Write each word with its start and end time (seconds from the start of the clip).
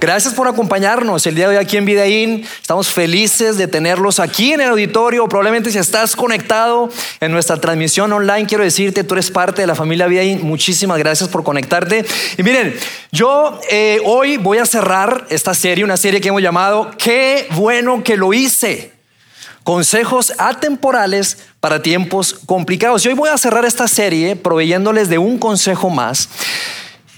Gracias 0.00 0.32
por 0.32 0.48
acompañarnos 0.48 1.26
el 1.26 1.34
día 1.34 1.46
de 1.46 1.58
hoy 1.58 1.62
aquí 1.62 1.76
en 1.76 1.84
Vidaín. 1.84 2.48
Estamos 2.58 2.90
felices 2.90 3.58
de 3.58 3.68
tenerlos 3.68 4.18
aquí 4.18 4.54
en 4.54 4.62
el 4.62 4.70
auditorio. 4.70 5.28
Probablemente 5.28 5.70
si 5.70 5.76
estás 5.76 6.16
conectado 6.16 6.88
en 7.20 7.30
nuestra 7.30 7.58
transmisión 7.58 8.10
online, 8.10 8.46
quiero 8.46 8.64
decirte, 8.64 9.04
tú 9.04 9.12
eres 9.12 9.30
parte 9.30 9.60
de 9.60 9.66
la 9.66 9.74
familia 9.74 10.06
Vidaín. 10.06 10.40
Muchísimas 10.42 10.96
gracias 10.96 11.28
por 11.28 11.44
conectarte. 11.44 12.06
Y 12.38 12.42
miren, 12.42 12.74
yo 13.12 13.60
eh, 13.70 14.00
hoy 14.06 14.38
voy 14.38 14.56
a 14.56 14.64
cerrar 14.64 15.26
esta 15.28 15.52
serie, 15.52 15.84
una 15.84 15.98
serie 15.98 16.22
que 16.22 16.28
hemos 16.28 16.40
llamado 16.40 16.92
Qué 16.96 17.46
bueno 17.50 18.02
que 18.02 18.16
lo 18.16 18.32
hice. 18.32 18.92
Consejos 19.64 20.32
atemporales 20.38 21.36
para 21.60 21.82
tiempos 21.82 22.32
complicados. 22.46 23.04
Y 23.04 23.08
hoy 23.10 23.14
voy 23.14 23.28
a 23.28 23.36
cerrar 23.36 23.66
esta 23.66 23.86
serie 23.86 24.34
proveyéndoles 24.34 25.10
de 25.10 25.18
un 25.18 25.36
consejo 25.36 25.90
más. 25.90 26.30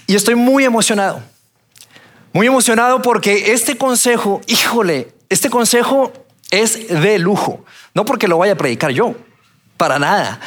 Y 0.05 0.15
estoy 0.15 0.35
muy 0.35 0.65
emocionado 0.65 1.32
muy 2.33 2.47
emocionado 2.47 3.01
porque 3.01 3.53
este 3.53 3.77
consejo, 3.77 4.41
híjole, 4.47 5.09
este 5.29 5.49
consejo 5.49 6.11
es 6.51 6.87
de 6.87 7.19
lujo. 7.19 7.63
No 7.93 8.05
porque 8.05 8.27
lo 8.27 8.39
vaya 8.39 8.53
a 8.53 8.57
predicar 8.57 8.91
yo, 8.91 9.15
para 9.77 9.99
nada. 9.99 10.39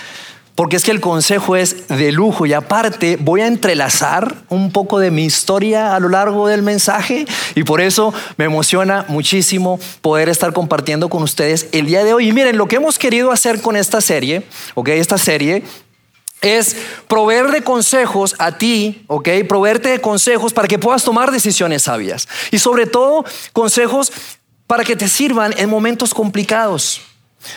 Porque 0.57 0.77
es 0.77 0.85
que 0.85 0.91
el 0.91 1.01
consejo 1.01 1.55
es 1.55 1.87
de 1.89 2.13
lujo 2.13 2.47
y 2.47 2.55
aparte 2.55 3.19
voy 3.21 3.43
a 3.43 3.47
entrelazar 3.47 4.35
un 4.49 4.73
poco 4.73 4.99
de 4.99 5.11
mi 5.11 5.25
historia 5.25 5.95
a 5.95 6.01
lo 6.01 6.09
largo 6.09 6.49
del 6.49 6.63
mensaje 6.63 7.27
y 7.55 7.63
por 7.63 7.83
eso 7.83 8.15
me 8.39 8.47
emociona 8.47 9.05
muchísimo 9.09 9.79
poder 10.01 10.31
estar 10.31 10.55
compartiendo 10.55 11.11
con 11.11 11.23
ustedes 11.23 11.69
el 11.73 11.87
día 11.87 12.05
de 12.05 12.15
hoy. 12.15 12.31
Y 12.31 12.33
miren, 12.33 12.57
lo 12.57 12.69
que 12.69 12.77
hemos 12.77 12.99
querido 12.99 13.33
hacer 13.33 13.61
con 13.61 13.77
esta 13.77 14.01
serie, 14.01 14.45
ok, 14.75 14.89
esta 14.89 15.19
serie 15.19 15.63
es 16.41 16.77
proveer 17.09 17.51
de 17.51 17.63
consejos 17.63 18.35
a 18.39 18.59
ti, 18.59 19.05
¿ok? 19.07 19.29
Proveerte 19.49 19.89
de 19.89 20.01
consejos 20.01 20.53
para 20.53 20.69
que 20.69 20.79
puedas 20.79 21.05
tomar 21.05 21.31
decisiones 21.31 21.83
sabias. 21.83 22.29
Y 22.51 22.59
sobre 22.59 22.87
todo, 22.87 23.25
consejos 23.53 24.13
para 24.67 24.85
que 24.85 24.97
te 24.97 25.09
sirvan 25.09 25.55
en 25.59 25.71
momentos 25.71 26.15
complicados. 26.15 27.01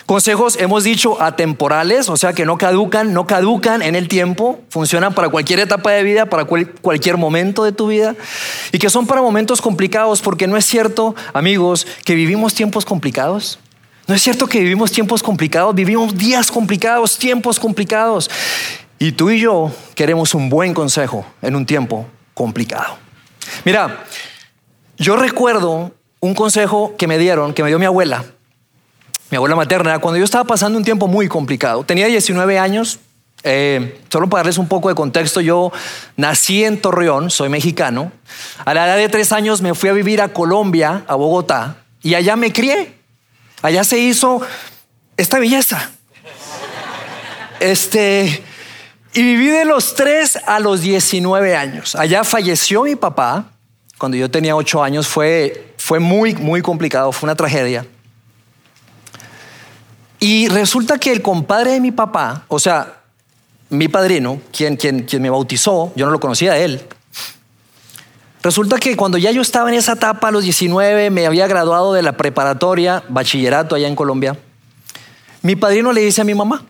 Consejos, 0.06 0.56
hemos 0.60 0.84
dicho, 0.84 1.20
atemporales, 1.20 2.08
o 2.08 2.16
sea 2.16 2.32
que 2.32 2.44
no 2.44 2.58
caducan, 2.58 3.12
no 3.12 3.26
caducan 3.26 3.82
en 3.82 3.96
el 3.96 4.08
tiempo, 4.08 4.60
funcionan 4.68 5.14
para 5.14 5.30
cualquier 5.30 5.58
etapa 5.58 5.90
de 5.90 6.02
vida, 6.04 6.26
para 6.26 6.44
cualquier 6.44 7.16
momento 7.16 7.64
de 7.64 7.72
tu 7.72 7.88
vida, 7.88 8.14
y 8.72 8.78
que 8.78 8.90
son 8.90 9.06
para 9.06 9.20
momentos 9.20 9.60
complicados, 9.60 10.20
porque 10.20 10.46
no 10.46 10.56
es 10.56 10.64
cierto, 10.64 11.16
amigos, 11.32 11.86
que 12.04 12.14
vivimos 12.14 12.54
tiempos 12.54 12.84
complicados. 12.84 13.58
No 14.10 14.16
es 14.16 14.22
cierto 14.22 14.48
que 14.48 14.58
vivimos 14.58 14.90
tiempos 14.90 15.22
complicados, 15.22 15.72
vivimos 15.72 16.18
días 16.18 16.50
complicados, 16.50 17.16
tiempos 17.16 17.60
complicados. 17.60 18.28
Y 18.98 19.12
tú 19.12 19.30
y 19.30 19.38
yo 19.38 19.70
queremos 19.94 20.34
un 20.34 20.48
buen 20.48 20.74
consejo 20.74 21.24
en 21.42 21.54
un 21.54 21.64
tiempo 21.64 22.08
complicado. 22.34 22.98
Mira, 23.64 24.02
yo 24.98 25.14
recuerdo 25.14 25.92
un 26.18 26.34
consejo 26.34 26.96
que 26.98 27.06
me 27.06 27.18
dieron, 27.18 27.54
que 27.54 27.62
me 27.62 27.68
dio 27.68 27.78
mi 27.78 27.84
abuela, 27.84 28.24
mi 29.30 29.36
abuela 29.36 29.54
materna, 29.54 30.00
cuando 30.00 30.18
yo 30.18 30.24
estaba 30.24 30.42
pasando 30.42 30.76
un 30.76 30.84
tiempo 30.84 31.06
muy 31.06 31.28
complicado. 31.28 31.84
Tenía 31.84 32.08
19 32.08 32.58
años, 32.58 32.98
eh, 33.44 34.00
solo 34.08 34.28
para 34.28 34.40
darles 34.40 34.58
un 34.58 34.66
poco 34.66 34.88
de 34.88 34.96
contexto, 34.96 35.40
yo 35.40 35.70
nací 36.16 36.64
en 36.64 36.80
Torreón, 36.80 37.30
soy 37.30 37.48
mexicano. 37.48 38.10
A 38.64 38.74
la 38.74 38.86
edad 38.86 38.96
de 38.96 39.08
tres 39.08 39.30
años 39.30 39.62
me 39.62 39.72
fui 39.72 39.88
a 39.88 39.92
vivir 39.92 40.20
a 40.20 40.32
Colombia, 40.32 41.04
a 41.06 41.14
Bogotá, 41.14 41.76
y 42.02 42.14
allá 42.14 42.34
me 42.34 42.52
crié. 42.52 42.99
Allá 43.62 43.84
se 43.84 43.98
hizo 43.98 44.40
esta 45.16 45.38
belleza. 45.38 45.90
Este, 47.60 48.42
y 49.12 49.22
viví 49.22 49.48
de 49.48 49.64
los 49.64 49.94
3 49.94 50.40
a 50.46 50.60
los 50.60 50.80
19 50.80 51.56
años. 51.56 51.94
Allá 51.94 52.24
falleció 52.24 52.84
mi 52.84 52.96
papá 52.96 53.50
cuando 53.98 54.16
yo 54.16 54.30
tenía 54.30 54.56
8 54.56 54.82
años. 54.82 55.06
Fue, 55.06 55.74
fue 55.76 55.98
muy, 55.98 56.34
muy 56.34 56.62
complicado, 56.62 57.12
fue 57.12 57.26
una 57.26 57.34
tragedia. 57.34 57.86
Y 60.20 60.48
resulta 60.48 60.98
que 60.98 61.12
el 61.12 61.22
compadre 61.22 61.72
de 61.72 61.80
mi 61.80 61.92
papá, 61.92 62.44
o 62.48 62.58
sea, 62.58 63.00
mi 63.70 63.88
padrino, 63.88 64.40
quien, 64.52 64.76
quien, 64.76 65.04
quien 65.04 65.22
me 65.22 65.30
bautizó, 65.30 65.92
yo 65.96 66.06
no 66.06 66.12
lo 66.12 66.20
conocía 66.20 66.52
a 66.52 66.58
él, 66.58 66.82
Resulta 68.42 68.78
que 68.78 68.96
cuando 68.96 69.18
ya 69.18 69.30
yo 69.32 69.42
estaba 69.42 69.68
en 69.68 69.76
esa 69.76 69.92
etapa, 69.92 70.28
a 70.28 70.30
los 70.30 70.44
19, 70.44 71.10
me 71.10 71.26
había 71.26 71.46
graduado 71.46 71.92
de 71.92 72.02
la 72.02 72.16
preparatoria, 72.16 73.02
bachillerato 73.08 73.74
allá 73.74 73.86
en 73.86 73.96
Colombia, 73.96 74.38
mi 75.42 75.56
padrino 75.56 75.92
le 75.92 76.00
dice 76.00 76.22
a 76.22 76.24
mi 76.24 76.34
mamá, 76.34 76.64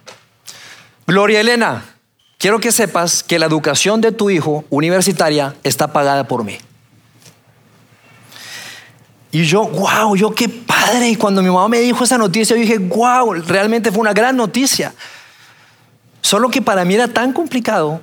Gloria 1.06 1.40
Elena, 1.40 1.84
quiero 2.38 2.58
que 2.58 2.72
sepas 2.72 3.22
que 3.22 3.38
la 3.38 3.46
educación 3.46 4.00
de 4.00 4.10
tu 4.10 4.30
hijo 4.30 4.64
universitaria 4.70 5.54
está 5.62 5.92
pagada 5.92 6.26
por 6.26 6.44
mí. 6.44 6.58
Y 9.32 9.44
yo, 9.44 9.64
wow, 9.64 10.16
yo 10.16 10.34
qué 10.34 10.48
padre. 10.48 11.08
Y 11.08 11.16
cuando 11.16 11.40
mi 11.40 11.48
mamá 11.48 11.68
me 11.68 11.78
dijo 11.78 12.02
esa 12.02 12.18
noticia, 12.18 12.56
yo 12.56 12.62
dije, 12.62 12.78
wow, 12.78 13.32
realmente 13.46 13.92
fue 13.92 14.00
una 14.00 14.12
gran 14.12 14.36
noticia. 14.36 14.92
Solo 16.20 16.48
que 16.50 16.60
para 16.60 16.84
mí 16.84 16.94
era 16.94 17.06
tan 17.06 17.32
complicado. 17.32 18.00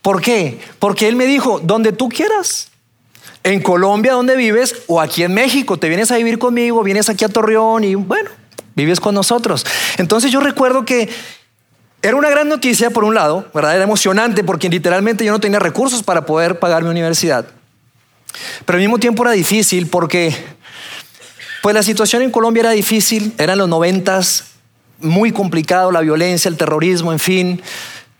¿Por 0.00 0.20
qué? 0.20 0.60
Porque 0.78 1.08
él 1.08 1.16
me 1.16 1.26
dijo, 1.26 1.60
donde 1.60 1.90
tú 1.92 2.08
quieras 2.08 2.69
en 3.42 3.60
Colombia 3.60 4.12
donde 4.12 4.36
vives 4.36 4.82
o 4.86 5.00
aquí 5.00 5.22
en 5.22 5.34
México. 5.34 5.78
Te 5.78 5.88
vienes 5.88 6.10
a 6.10 6.16
vivir 6.16 6.38
conmigo, 6.38 6.82
vienes 6.82 7.08
aquí 7.08 7.24
a 7.24 7.28
Torreón 7.28 7.84
y 7.84 7.94
bueno, 7.94 8.30
vives 8.74 9.00
con 9.00 9.14
nosotros. 9.14 9.64
Entonces 9.98 10.30
yo 10.30 10.40
recuerdo 10.40 10.84
que 10.84 11.08
era 12.02 12.16
una 12.16 12.30
gran 12.30 12.48
noticia 12.48 12.90
por 12.90 13.04
un 13.04 13.14
lado, 13.14 13.46
¿verdad? 13.52 13.74
Era 13.74 13.84
emocionante 13.84 14.44
porque 14.44 14.68
literalmente 14.68 15.24
yo 15.24 15.32
no 15.32 15.40
tenía 15.40 15.58
recursos 15.58 16.02
para 16.02 16.24
poder 16.24 16.58
pagar 16.58 16.82
mi 16.82 16.88
universidad. 16.88 17.46
Pero 18.64 18.76
al 18.76 18.82
mismo 18.82 18.98
tiempo 18.98 19.22
era 19.22 19.32
difícil 19.32 19.86
porque 19.88 20.34
pues 21.62 21.74
la 21.74 21.82
situación 21.82 22.22
en 22.22 22.30
Colombia 22.30 22.62
era 22.62 22.70
difícil, 22.70 23.34
eran 23.36 23.58
los 23.58 23.68
noventas, 23.68 24.44
muy 24.98 25.32
complicado, 25.32 25.92
la 25.92 26.00
violencia, 26.00 26.48
el 26.48 26.56
terrorismo, 26.56 27.12
en 27.12 27.18
fin. 27.18 27.62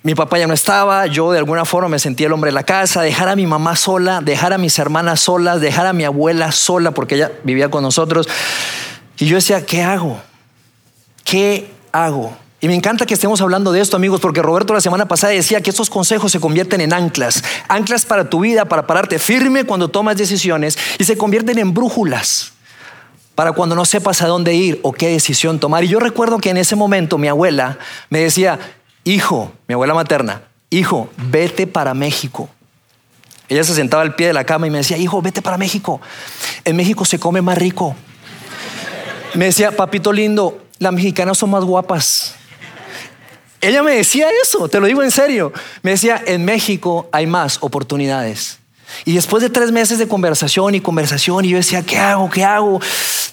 Mi 0.02 0.14
papá 0.14 0.38
ya 0.38 0.46
no 0.46 0.54
estaba, 0.54 1.06
yo 1.06 1.30
de 1.30 1.38
alguna 1.38 1.66
forma 1.66 1.90
me 1.90 1.98
sentía 1.98 2.26
el 2.26 2.32
hombre 2.32 2.48
de 2.48 2.54
la 2.54 2.62
casa, 2.62 3.02
dejar 3.02 3.28
a 3.28 3.36
mi 3.36 3.46
mamá 3.46 3.76
sola, 3.76 4.22
dejar 4.22 4.54
a 4.54 4.58
mis 4.58 4.78
hermanas 4.78 5.20
solas, 5.20 5.60
dejar 5.60 5.86
a 5.86 5.92
mi 5.92 6.04
abuela 6.04 6.52
sola 6.52 6.92
porque 6.92 7.16
ella 7.16 7.32
vivía 7.44 7.70
con 7.70 7.82
nosotros. 7.82 8.26
Y 9.18 9.26
yo 9.26 9.36
decía, 9.36 9.66
¿qué 9.66 9.82
hago? 9.82 10.18
¿Qué 11.22 11.70
hago? 11.92 12.34
Y 12.62 12.68
me 12.68 12.74
encanta 12.74 13.04
que 13.04 13.12
estemos 13.12 13.42
hablando 13.42 13.72
de 13.72 13.80
esto, 13.80 13.96
amigos, 13.96 14.20
porque 14.20 14.40
Roberto 14.40 14.72
la 14.72 14.80
semana 14.80 15.06
pasada 15.06 15.34
decía 15.34 15.60
que 15.60 15.68
estos 15.68 15.90
consejos 15.90 16.32
se 16.32 16.40
convierten 16.40 16.80
en 16.80 16.94
anclas, 16.94 17.42
anclas 17.68 18.06
para 18.06 18.28
tu 18.30 18.40
vida, 18.40 18.64
para 18.66 18.86
pararte 18.86 19.18
firme 19.18 19.64
cuando 19.64 19.88
tomas 19.88 20.16
decisiones 20.16 20.78
y 20.98 21.04
se 21.04 21.18
convierten 21.18 21.58
en 21.58 21.74
brújulas 21.74 22.52
para 23.34 23.52
cuando 23.52 23.74
no 23.74 23.86
sepas 23.86 24.20
a 24.20 24.26
dónde 24.26 24.54
ir 24.54 24.80
o 24.82 24.92
qué 24.92 25.08
decisión 25.08 25.58
tomar. 25.58 25.84
Y 25.84 25.88
yo 25.88 26.00
recuerdo 26.00 26.38
que 26.38 26.50
en 26.50 26.58
ese 26.58 26.76
momento 26.76 27.16
mi 27.16 27.28
abuela 27.28 27.78
me 28.10 28.18
decía, 28.18 28.58
hijo, 29.10 29.52
mi 29.66 29.74
abuela 29.74 29.94
materna, 29.94 30.42
hijo, 30.70 31.08
vete 31.16 31.66
para 31.66 31.94
México. 31.94 32.48
Ella 33.48 33.64
se 33.64 33.74
sentaba 33.74 34.02
al 34.02 34.14
pie 34.14 34.28
de 34.28 34.32
la 34.32 34.44
cama 34.44 34.68
y 34.68 34.70
me 34.70 34.78
decía, 34.78 34.96
hijo, 34.96 35.20
vete 35.20 35.42
para 35.42 35.58
México. 35.58 36.00
En 36.64 36.76
México 36.76 37.04
se 37.04 37.18
come 37.18 37.42
más 37.42 37.58
rico. 37.58 37.96
Me 39.34 39.46
decía, 39.46 39.72
papito 39.72 40.12
lindo, 40.12 40.62
las 40.78 40.92
mexicanas 40.92 41.38
son 41.38 41.50
más 41.50 41.64
guapas. 41.64 42.36
Ella 43.60 43.82
me 43.82 43.92
decía 43.92 44.28
eso, 44.42 44.68
te 44.68 44.78
lo 44.78 44.86
digo 44.86 45.02
en 45.02 45.10
serio. 45.10 45.52
Me 45.82 45.90
decía, 45.90 46.22
en 46.24 46.44
México 46.44 47.08
hay 47.12 47.26
más 47.26 47.58
oportunidades. 47.60 48.58
Y 49.04 49.14
después 49.14 49.42
de 49.42 49.50
tres 49.50 49.72
meses 49.72 49.98
de 49.98 50.06
conversación 50.06 50.74
y 50.76 50.80
conversación, 50.80 51.44
y 51.44 51.50
yo 51.50 51.56
decía, 51.56 51.82
¿qué 51.82 51.98
hago? 51.98 52.30
¿Qué 52.30 52.44
hago? 52.44 52.80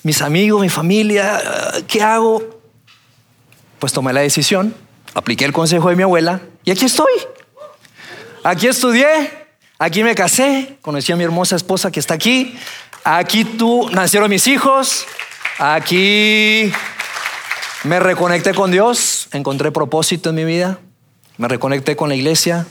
Mis 0.01 0.21
amigos, 0.23 0.61
mi 0.61 0.69
familia, 0.69 1.39
¿qué 1.87 2.01
hago? 2.01 2.41
Pues 3.79 3.93
tomé 3.93 4.13
la 4.13 4.21
decisión 4.21 4.73
apliqué 5.17 5.45
el 5.45 5.51
consejo 5.51 5.89
de 5.89 5.95
mi 5.95 6.03
abuela 6.03 6.41
y 6.63 6.69
aquí 6.69 6.85
estoy. 6.85 7.11
Aquí 8.43 8.67
estudié, 8.67 9.31
aquí 9.79 10.03
me 10.03 10.13
casé, 10.13 10.77
conocí 10.81 11.11
a 11.11 11.15
mi 11.15 11.23
hermosa 11.23 11.55
esposa 11.55 11.91
que 11.91 11.99
está 11.99 12.13
aquí, 12.13 12.57
aquí 13.03 13.43
tú 13.43 13.89
nacieron 13.89 14.29
mis 14.29 14.45
hijos, 14.45 15.05
aquí 15.57 16.71
me 17.83 17.99
reconecté 17.99 18.53
con 18.53 18.69
Dios, 18.69 19.27
encontré 19.33 19.71
propósito 19.71 20.29
en 20.29 20.35
mi 20.35 20.45
vida, 20.45 20.79
me 21.37 21.47
reconecté 21.47 21.95
con 21.95 22.09
la 22.09 22.15
iglesia 22.15 22.67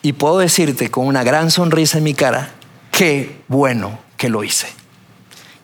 y 0.00 0.14
puedo 0.14 0.38
decirte 0.38 0.90
con 0.90 1.06
una 1.06 1.22
gran 1.22 1.50
sonrisa 1.50 1.98
en 1.98 2.04
mi 2.04 2.14
cara, 2.14 2.50
qué 2.90 3.42
bueno 3.46 3.98
que 4.16 4.30
lo 4.30 4.42
hice. 4.42 4.79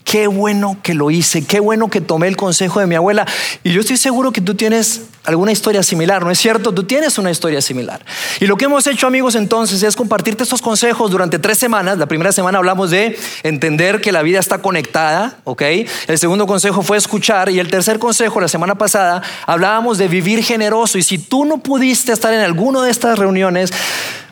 Qué 0.07 0.29
bueno 0.29 0.79
que 0.85 0.95
lo 0.95 1.11
hice, 1.11 1.45
qué 1.45 1.59
bueno 1.59 1.91
que 1.91 2.01
tomé 2.01 2.29
el 2.29 2.37
consejo 2.37 2.79
de 2.79 2.87
mi 2.87 2.95
abuela. 2.95 3.27
Y 3.65 3.73
yo 3.73 3.81
estoy 3.81 3.97
seguro 3.97 4.31
que 4.31 4.41
tú 4.41 4.55
tienes 4.55 5.03
alguna 5.25 5.51
historia 5.51 5.83
similar, 5.83 6.25
¿no 6.25 6.31
es 6.31 6.39
cierto? 6.39 6.73
Tú 6.73 6.85
tienes 6.85 7.19
una 7.19 7.33
historia 7.33 7.61
similar. 7.61 8.01
Y 8.39 8.47
lo 8.47 8.57
que 8.57 8.67
hemos 8.67 8.87
hecho 8.87 9.09
amigos 9.09 9.35
entonces 9.35 9.83
es 9.83 9.97
compartirte 9.97 10.45
estos 10.45 10.63
consejos 10.63 11.11
durante 11.11 11.41
tres 11.41 11.59
semanas. 11.59 11.99
La 11.99 12.07
primera 12.07 12.31
semana 12.31 12.59
hablamos 12.59 12.91
de 12.91 13.19
entender 13.43 14.01
que 14.01 14.13
la 14.13 14.23
vida 14.23 14.39
está 14.39 14.59
conectada, 14.63 15.39
¿ok? 15.43 15.63
El 16.07 16.19
segundo 16.19 16.47
consejo 16.47 16.83
fue 16.83 16.97
escuchar 16.97 17.49
y 17.51 17.59
el 17.59 17.69
tercer 17.69 17.99
consejo, 17.99 18.41
la 18.41 18.47
semana 18.47 18.77
pasada, 18.79 19.23
hablábamos 19.45 19.99
de 19.99 20.07
vivir 20.07 20.45
generoso. 20.45 20.99
Y 20.99 21.03
si 21.03 21.19
tú 21.19 21.45
no 21.45 21.59
pudiste 21.59 22.13
estar 22.13 22.33
en 22.33 22.41
alguno 22.41 22.83
de 22.83 22.93
estas 22.93 23.19
reuniones 23.19 23.73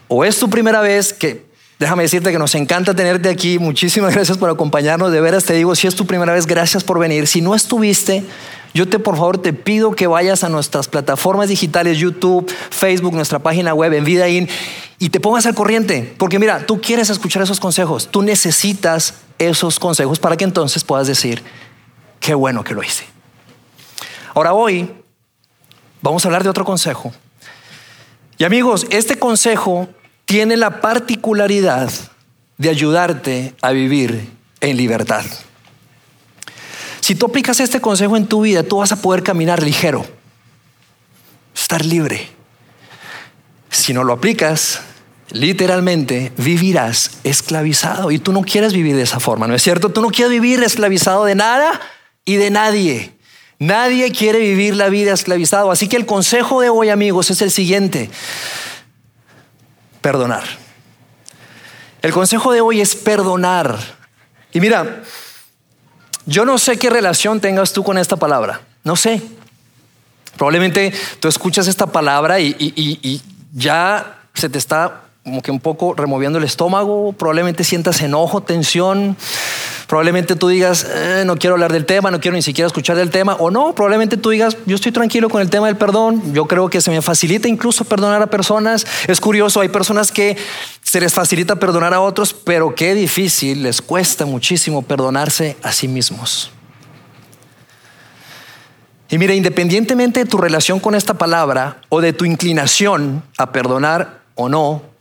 o 0.06 0.25
es 0.25 0.38
tu 0.38 0.49
primera 0.49 0.81
vez, 0.82 1.12
que 1.12 1.53
Déjame 1.85 2.05
decirte 2.05 2.33
que 2.33 2.39
nos 2.39 2.55
encanta 2.55 2.95
tenerte 2.95 3.29
aquí. 3.29 3.59
Muchísimas 3.59 4.15
gracias 4.15 4.39
por 4.39 4.49
acompañarnos. 4.49 5.13
De 5.13 5.21
veras 5.21 5.45
te 5.45 5.53
digo, 5.53 5.75
si 5.75 5.87
es 5.87 5.95
tu 5.95 6.07
primera 6.07 6.33
vez, 6.33 6.47
gracias 6.47 6.83
por 6.83 6.99
venir. 6.99 7.27
Si 7.27 7.43
no 7.43 7.55
estuviste, 7.55 8.25
yo 8.73 8.89
te 8.89 8.99
por 8.99 9.17
favor 9.17 9.37
te 9.37 9.53
pido 9.53 9.95
que 9.95 10.07
vayas 10.07 10.45
a 10.45 10.49
nuestras 10.49 10.89
plataformas 10.89 11.51
digitales, 11.51 11.99
YouTube, 11.99 12.51
Facebook, 12.71 13.13
nuestra 13.13 13.39
página 13.41 13.75
web, 13.75 13.93
en 13.93 14.03
Vidaín, 14.03 14.49
y 14.99 15.11
te 15.11 15.21
pongas 15.21 15.45
al 15.45 15.55
corriente. 15.55 16.15
Porque 16.17 16.39
mira, 16.39 16.65
tú 16.65 16.81
quieres 16.81 17.11
escuchar 17.11 17.43
esos 17.43 17.61
consejos. 17.61 18.09
Tú 18.11 18.23
necesitas 18.23 19.17
esos 19.37 19.79
consejos 19.79 20.19
para 20.19 20.39
que 20.39 20.45
entonces 20.45 20.85
puedas 20.85 21.07
decir, 21.07 21.43
qué 22.19 22.33
bueno 22.33 22.65
que 22.65 22.73
lo 22.73 22.83
hice. 22.83 23.05
Ahora 24.33 24.55
hoy 24.55 24.91
vamos 26.01 26.25
a 26.25 26.29
hablar 26.29 26.45
de 26.45 26.49
otro 26.49 26.65
consejo. 26.65 27.13
Y 28.39 28.45
amigos, 28.45 28.87
este 28.89 29.19
consejo 29.19 29.87
tiene 30.25 30.56
la 30.56 30.81
particularidad 30.81 31.91
de 32.56 32.69
ayudarte 32.69 33.55
a 33.61 33.73
vivir 33.73 34.31
en 34.61 34.76
libertad. 34.76 35.25
Si 37.00 37.15
tú 37.15 37.26
aplicas 37.26 37.61
este 37.61 37.81
consejo 37.81 38.17
en 38.17 38.26
tu 38.26 38.43
vida, 38.43 38.62
tú 38.62 38.79
vas 38.79 38.93
a 38.93 39.03
poder 39.03 39.23
caminar 39.23 39.62
ligero, 39.62 40.06
estar 41.55 41.85
libre. 41.85 42.29
Si 43.69 43.93
no 43.93 44.05
lo 44.05 44.15
aplicas, 44.15 44.81
literalmente 45.31 46.32
vivirás 46.38 47.19
esclavizado. 47.25 48.11
Y 48.11 48.19
tú 48.19 48.32
no 48.32 48.43
quieres 48.43 48.73
vivir 48.73 48.97
de 48.97 49.03
esa 49.03 49.21
forma, 49.21 49.47
¿no 49.47 49.55
es 49.55 49.62
cierto? 49.62 49.91
Tú 49.91 50.00
no 50.00 50.09
quieres 50.09 50.31
vivir 50.31 50.62
esclavizado 50.62 51.25
de 51.26 51.35
nada 51.35 51.79
y 52.25 52.37
de 52.37 52.50
nadie. 52.50 53.12
Nadie 53.59 54.11
quiere 54.11 54.38
vivir 54.38 54.75
la 54.75 54.88
vida 54.88 55.12
esclavizado. 55.12 55.71
Así 55.71 55.88
que 55.88 55.97
el 55.97 56.06
consejo 56.06 56.61
de 56.61 56.71
hoy, 56.71 56.88
amigos, 56.88 57.31
es 57.31 57.43
el 57.43 57.50
siguiente 57.50 58.11
perdonar. 60.05 60.45
El 62.03 62.12
consejo 62.12 62.53
de 62.53 62.61
hoy 62.61 62.83
es 62.83 62.95
perdonar. 62.95 63.79
Y 64.53 64.61
mira, 64.61 65.03
yo 66.27 66.45
no 66.45 66.59
sé 66.59 66.79
qué 66.79 66.91
relación 66.91 67.41
tengas 67.41 67.73
tú 67.73 67.83
con 67.83 67.97
esta 67.97 68.17
palabra, 68.17 68.61
no 68.83 68.97
sé. 68.97 69.23
Probablemente 70.37 70.93
tú 71.21 71.29
escuchas 71.29 71.69
esta 71.69 71.87
palabra 71.87 72.39
y, 72.39 73.23
ya 73.55 74.19
se 74.35 74.51
te 74.51 74.59
está 74.59 75.04
como 75.25 75.41
que 75.41 75.50
un 75.50 75.59
poco 75.59 75.94
removiendo 75.94 76.38
el 76.38 76.44
estómago, 76.44 77.15
probablemente 77.15 77.65
sientas 77.65 78.03
enojo, 78.03 78.43
tensión, 78.43 79.17
probablemente 79.87 80.37
tú 80.37 80.49
digas, 80.49 80.87
eh, 80.87 81.23
no 81.25 81.37
quiero 81.37 81.55
hablar 81.55 81.73
del 81.73 81.87
tema, 81.87 82.11
no 82.11 82.21
quiero 82.21 82.35
ni 82.35 82.43
siquiera 82.43 82.67
escuchar 82.67 82.97
del 82.99 83.09
tema, 83.09 83.35
o 83.37 83.50
no, 83.50 83.75
probablemente 83.75 84.19
tú 84.19 84.29
digas, 84.29 84.59
yo 84.67 84.75
estoy 84.75 84.93
tranquilo 84.93 85.31
con 85.31 85.41
el 85.41 85.49
tema 85.49 85.69
del 85.69 85.76
perdón, 85.76 86.35
yo 86.35 86.44
creo 86.44 86.69
que 86.69 86.82
se 86.82 86.91
me 86.91 87.00
facilita 87.00 87.49
incluso 87.49 87.87
perdonar 87.87 88.21
a 88.21 88.26
personas, 88.26 88.87
es 89.06 89.19
curioso, 89.19 89.62
hay 89.62 89.71
personas 89.71 90.12
que 90.12 90.37
se 90.82 91.00
les 91.00 91.15
facilita 91.15 91.56
perdonar 91.56 91.94
a 91.94 92.03
otros, 92.03 92.35
pero 92.35 92.75
qué 92.75 92.94
difícil, 92.94 93.62
les 93.62 93.81
cuesta 93.81 94.26
muchísimo 94.26 94.82
perdonarse 94.82 95.56
a 95.62 95.73
sí 95.73 95.88
mismos. 95.88 96.50
Y 99.09 99.17
mira, 99.17 99.32
independientemente 99.32 100.21
de 100.21 100.26
tu 100.26 100.37
relación 100.37 100.81
con 100.81 100.94
esta 100.94 101.15
palabra 101.15 101.79
o 101.88 102.03
de 102.03 102.12
tu 102.12 102.26
inclinación 102.26 103.23
a 103.38 103.53
perdonar 103.53 104.21
o 104.35 104.50
no, 104.50 104.94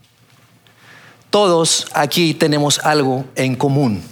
todos 1.34 1.88
aquí 1.94 2.36
tenemos 2.36 2.78
algo 2.84 3.26
en 3.34 3.56
común. 3.56 4.04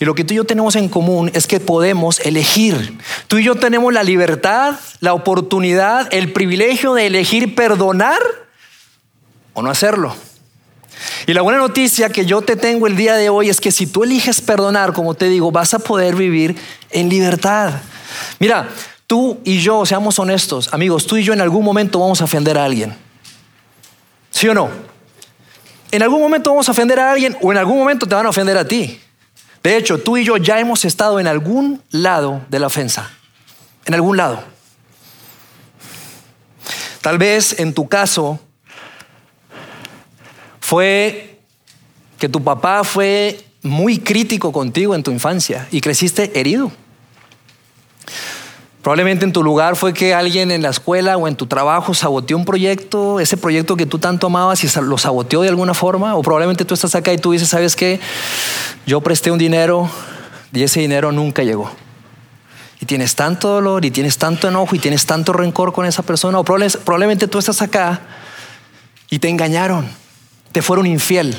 Y 0.00 0.04
lo 0.04 0.14
que 0.14 0.22
tú 0.22 0.34
y 0.34 0.36
yo 0.36 0.44
tenemos 0.44 0.76
en 0.76 0.90
común 0.90 1.30
es 1.32 1.46
que 1.46 1.60
podemos 1.60 2.20
elegir. 2.20 2.98
Tú 3.26 3.38
y 3.38 3.44
yo 3.44 3.54
tenemos 3.54 3.90
la 3.90 4.02
libertad, 4.02 4.78
la 5.00 5.14
oportunidad, 5.14 6.12
el 6.12 6.30
privilegio 6.34 6.92
de 6.92 7.06
elegir 7.06 7.54
perdonar 7.54 8.18
o 9.54 9.62
no 9.62 9.70
hacerlo. 9.70 10.14
Y 11.26 11.32
la 11.32 11.40
buena 11.40 11.58
noticia 11.58 12.10
que 12.10 12.26
yo 12.26 12.42
te 12.42 12.54
tengo 12.54 12.86
el 12.86 12.96
día 12.96 13.14
de 13.14 13.30
hoy 13.30 13.48
es 13.48 13.58
que 13.58 13.72
si 13.72 13.86
tú 13.86 14.04
eliges 14.04 14.42
perdonar, 14.42 14.92
como 14.92 15.14
te 15.14 15.26
digo, 15.26 15.50
vas 15.50 15.72
a 15.72 15.78
poder 15.78 16.16
vivir 16.16 16.54
en 16.90 17.08
libertad. 17.08 17.80
Mira, 18.38 18.68
tú 19.06 19.40
y 19.42 19.60
yo, 19.60 19.86
seamos 19.86 20.18
honestos, 20.18 20.68
amigos, 20.74 21.06
tú 21.06 21.16
y 21.16 21.24
yo 21.24 21.32
en 21.32 21.40
algún 21.40 21.64
momento 21.64 21.98
vamos 21.98 22.20
a 22.20 22.24
ofender 22.24 22.58
a 22.58 22.66
alguien. 22.66 22.94
¿Sí 24.30 24.46
o 24.48 24.52
no? 24.52 24.89
En 25.90 26.02
algún 26.02 26.20
momento 26.20 26.50
vamos 26.50 26.68
a 26.68 26.72
ofender 26.72 26.98
a 27.00 27.10
alguien 27.10 27.36
o 27.40 27.50
en 27.52 27.58
algún 27.58 27.78
momento 27.78 28.06
te 28.06 28.14
van 28.14 28.26
a 28.26 28.28
ofender 28.28 28.56
a 28.56 28.66
ti. 28.66 29.00
De 29.62 29.76
hecho, 29.76 29.98
tú 29.98 30.16
y 30.16 30.24
yo 30.24 30.36
ya 30.36 30.58
hemos 30.60 30.84
estado 30.84 31.20
en 31.20 31.26
algún 31.26 31.82
lado 31.90 32.42
de 32.48 32.58
la 32.58 32.68
ofensa. 32.68 33.10
En 33.84 33.94
algún 33.94 34.16
lado. 34.16 34.42
Tal 37.00 37.18
vez 37.18 37.58
en 37.58 37.74
tu 37.74 37.88
caso 37.88 38.38
fue 40.60 41.40
que 42.18 42.28
tu 42.28 42.42
papá 42.44 42.84
fue 42.84 43.44
muy 43.62 43.98
crítico 43.98 44.52
contigo 44.52 44.94
en 44.94 45.02
tu 45.02 45.10
infancia 45.10 45.66
y 45.70 45.80
creciste 45.80 46.38
herido. 46.38 46.70
Probablemente 48.82 49.26
en 49.26 49.32
tu 49.32 49.42
lugar 49.42 49.76
fue 49.76 49.92
que 49.92 50.14
alguien 50.14 50.50
en 50.50 50.62
la 50.62 50.70
escuela 50.70 51.18
o 51.18 51.28
en 51.28 51.36
tu 51.36 51.46
trabajo 51.46 51.92
saboteó 51.92 52.36
un 52.38 52.46
proyecto, 52.46 53.20
ese 53.20 53.36
proyecto 53.36 53.76
que 53.76 53.84
tú 53.84 53.98
tanto 53.98 54.28
amabas 54.28 54.64
y 54.64 54.80
lo 54.80 54.96
saboteó 54.96 55.42
de 55.42 55.50
alguna 55.50 55.74
forma. 55.74 56.16
O 56.16 56.22
probablemente 56.22 56.64
tú 56.64 56.72
estás 56.72 56.94
acá 56.94 57.12
y 57.12 57.18
tú 57.18 57.32
dices, 57.32 57.48
¿sabes 57.48 57.76
qué? 57.76 58.00
Yo 58.86 59.02
presté 59.02 59.30
un 59.30 59.38
dinero 59.38 59.90
y 60.52 60.62
ese 60.62 60.80
dinero 60.80 61.12
nunca 61.12 61.42
llegó. 61.42 61.70
Y 62.80 62.86
tienes 62.86 63.14
tanto 63.14 63.48
dolor 63.48 63.84
y 63.84 63.90
tienes 63.90 64.16
tanto 64.16 64.48
enojo 64.48 64.74
y 64.74 64.78
tienes 64.78 65.04
tanto 65.04 65.34
rencor 65.34 65.74
con 65.74 65.84
esa 65.84 66.02
persona. 66.02 66.38
O 66.38 66.44
probablemente 66.44 67.28
tú 67.28 67.38
estás 67.38 67.60
acá 67.60 68.00
y 69.10 69.18
te 69.18 69.28
engañaron, 69.28 69.86
te 70.52 70.62
fueron 70.62 70.86
infiel. 70.86 71.38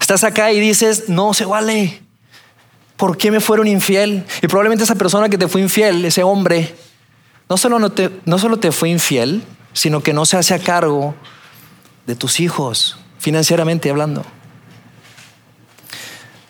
Estás 0.00 0.24
acá 0.24 0.50
y 0.52 0.60
dices, 0.60 1.10
no 1.10 1.34
se 1.34 1.44
vale. 1.44 2.00
¿Por 3.00 3.16
qué 3.16 3.30
me 3.30 3.40
fueron 3.40 3.66
infiel? 3.66 4.26
Y 4.42 4.46
probablemente 4.46 4.84
esa 4.84 4.94
persona 4.94 5.30
que 5.30 5.38
te 5.38 5.48
fue 5.48 5.62
infiel, 5.62 6.04
ese 6.04 6.22
hombre, 6.22 6.76
no 7.48 7.56
solo, 7.56 7.78
no 7.78 7.90
te, 7.90 8.10
solo 8.38 8.58
te 8.58 8.72
fue 8.72 8.90
infiel, 8.90 9.42
sino 9.72 10.02
que 10.02 10.12
no 10.12 10.26
se 10.26 10.36
hace 10.36 10.52
a 10.52 10.58
cargo 10.58 11.14
de 12.06 12.14
tus 12.14 12.40
hijos, 12.40 12.98
financieramente 13.18 13.88
hablando. 13.88 14.22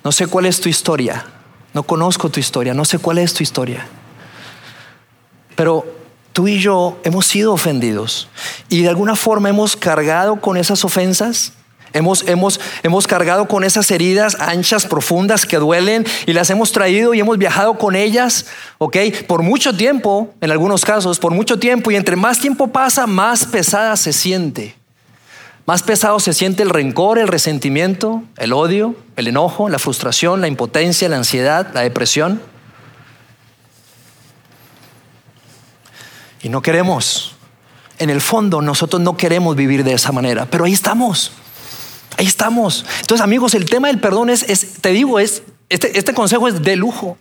No 0.03 0.11
sé 0.11 0.27
cuál 0.27 0.45
es 0.45 0.61
tu 0.61 0.69
historia, 0.69 1.25
no 1.73 1.85
conozco 1.85 2.31
tu 2.31 2.41
historia, 2.41 2.75
no 2.75 2.85
sé 2.85 2.99
cuál 2.99 3.19
es 3.19 3.33
tu 3.33 3.45
historia. 3.45 3.87
Pero 5.55 5.87
tú 6.33 6.49
y 6.49 6.59
yo 6.59 6.99
hemos 7.05 7.27
sido 7.27 7.53
ofendidos 7.53 8.29
y 8.69 8.83
de 8.83 8.89
alguna 8.89 9.15
forma 9.15 9.51
hemos 9.51 9.77
cargado 9.77 10.41
con 10.41 10.57
esas 10.57 10.85
ofensas 10.85 11.53
Hemos, 11.93 12.27
hemos, 12.29 12.61
hemos 12.83 13.07
cargado 13.07 13.49
con 13.49 13.65
esas 13.65 13.91
heridas 13.91 14.37
anchas, 14.41 14.87
profundas 14.87 15.45
que 15.45 15.57
duelen 15.57 16.07
y 16.27 16.33
las 16.33 16.51
hemos 16.51 16.71
traído 16.73 17.15
y 17.15 17.21
hemos 17.21 17.37
viajado 17.39 17.79
con 17.79 17.97
ellas, 17.97 18.47
¿ok? 18.79 18.97
Por 19.27 19.43
mucho 19.43 19.77
tiempo, 19.77 20.33
en 20.41 20.51
algunos 20.51 20.85
casos, 20.85 21.19
por 21.19 21.33
mucho 21.33 21.59
tiempo 21.59 21.91
y 21.91 21.97
entre 21.97 22.17
más 22.17 22.39
tiempo 22.39 22.69
pasa, 22.69 23.07
más 23.07 23.45
pesada 23.45 23.97
se 23.97 24.13
siente. 24.13 24.77
Más 25.67 25.83
pesado 25.83 26.19
se 26.21 26.33
siente 26.33 26.63
el 26.63 26.71
rencor, 26.71 27.19
el 27.19 27.29
resentimiento, 27.29 28.23
el 28.37 28.53
odio, 28.53 28.97
el 29.17 29.29
enojo, 29.29 29.69
la 29.69 29.79
frustración, 29.79 30.41
la 30.41 30.49
impotencia, 30.49 31.09
la 31.09 31.17
ansiedad, 31.17 31.71
la 31.75 31.83
depresión. 31.83 32.41
Y 36.43 36.49
no 36.49 36.63
queremos, 36.63 37.37
en 37.99 38.11
el 38.11 38.21
fondo 38.21 38.63
nosotros 38.63 39.03
no 39.03 39.17
queremos 39.17 39.55
vivir 39.57 39.85
de 39.85 39.93
esa 39.93 40.11
manera, 40.11 40.47
pero 40.47 40.65
ahí 40.65 40.73
estamos. 40.73 41.33
Ahí 42.17 42.26
estamos. 42.26 42.85
Entonces, 43.00 43.23
amigos, 43.23 43.55
el 43.55 43.64
tema 43.64 43.88
del 43.88 44.00
perdón 44.00 44.31
es, 44.31 44.45
te 44.81 44.90
digo, 44.90 45.19
es, 45.19 45.43
este, 45.69 45.99
este 45.99 46.14
consejo 46.14 46.49
es 46.49 46.62
de 46.62 46.76
lujo. 46.76 47.17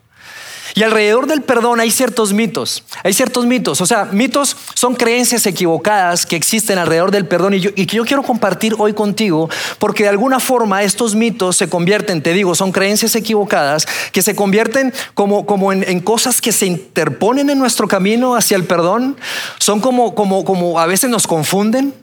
Y 0.76 0.84
alrededor 0.84 1.28
del 1.28 1.42
perdón 1.42 1.80
hay 1.80 1.92
ciertos 1.92 2.34
mitos, 2.34 2.84
hay 3.04 3.14
ciertos 3.14 3.46
mitos, 3.46 3.82
o 3.82 3.86
sea, 3.86 4.06
mitos 4.06 4.56
son 4.76 4.96
creencias 4.96 5.46
equivocadas 5.46 6.26
que 6.26 6.36
existen 6.36 6.78
alrededor 6.78 7.12
del 7.12 7.26
perdón 7.26 7.56
y, 7.56 7.62
que 7.62 7.96
yo 7.98 8.06
quiero 8.06 8.24
compartir 8.24 8.76
hoy 8.78 8.94
contigo 8.94 9.50
porque 9.80 10.04
de 10.04 10.10
alguna 10.10 10.40
forma 10.40 10.84
estos 10.84 11.16
mitos 11.16 11.58
se 11.58 11.70
convierten, 11.70 12.22
te 12.22 12.34
digo, 12.34 12.56
son 12.56 12.72
creencias 12.72 13.16
equivocadas 13.16 13.88
que 14.12 14.22
se 14.22 14.36
convierten 14.36 14.94
como, 15.14 15.46
como 15.46 15.74
en, 15.74 16.00
cosas 16.02 16.40
que 16.40 16.52
se 16.52 16.66
interponen 16.66 17.50
en 17.50 17.60
nuestro 17.60 17.88
camino 17.88 18.36
hacia 18.36 18.56
el 18.56 18.64
perdón, 18.64 19.18
son 19.60 19.82
como, 19.82 20.16
como, 20.16 20.46
como 20.46 20.80
a 20.80 20.86
veces 20.86 21.10
nos 21.10 21.28
confunden, 21.28 21.94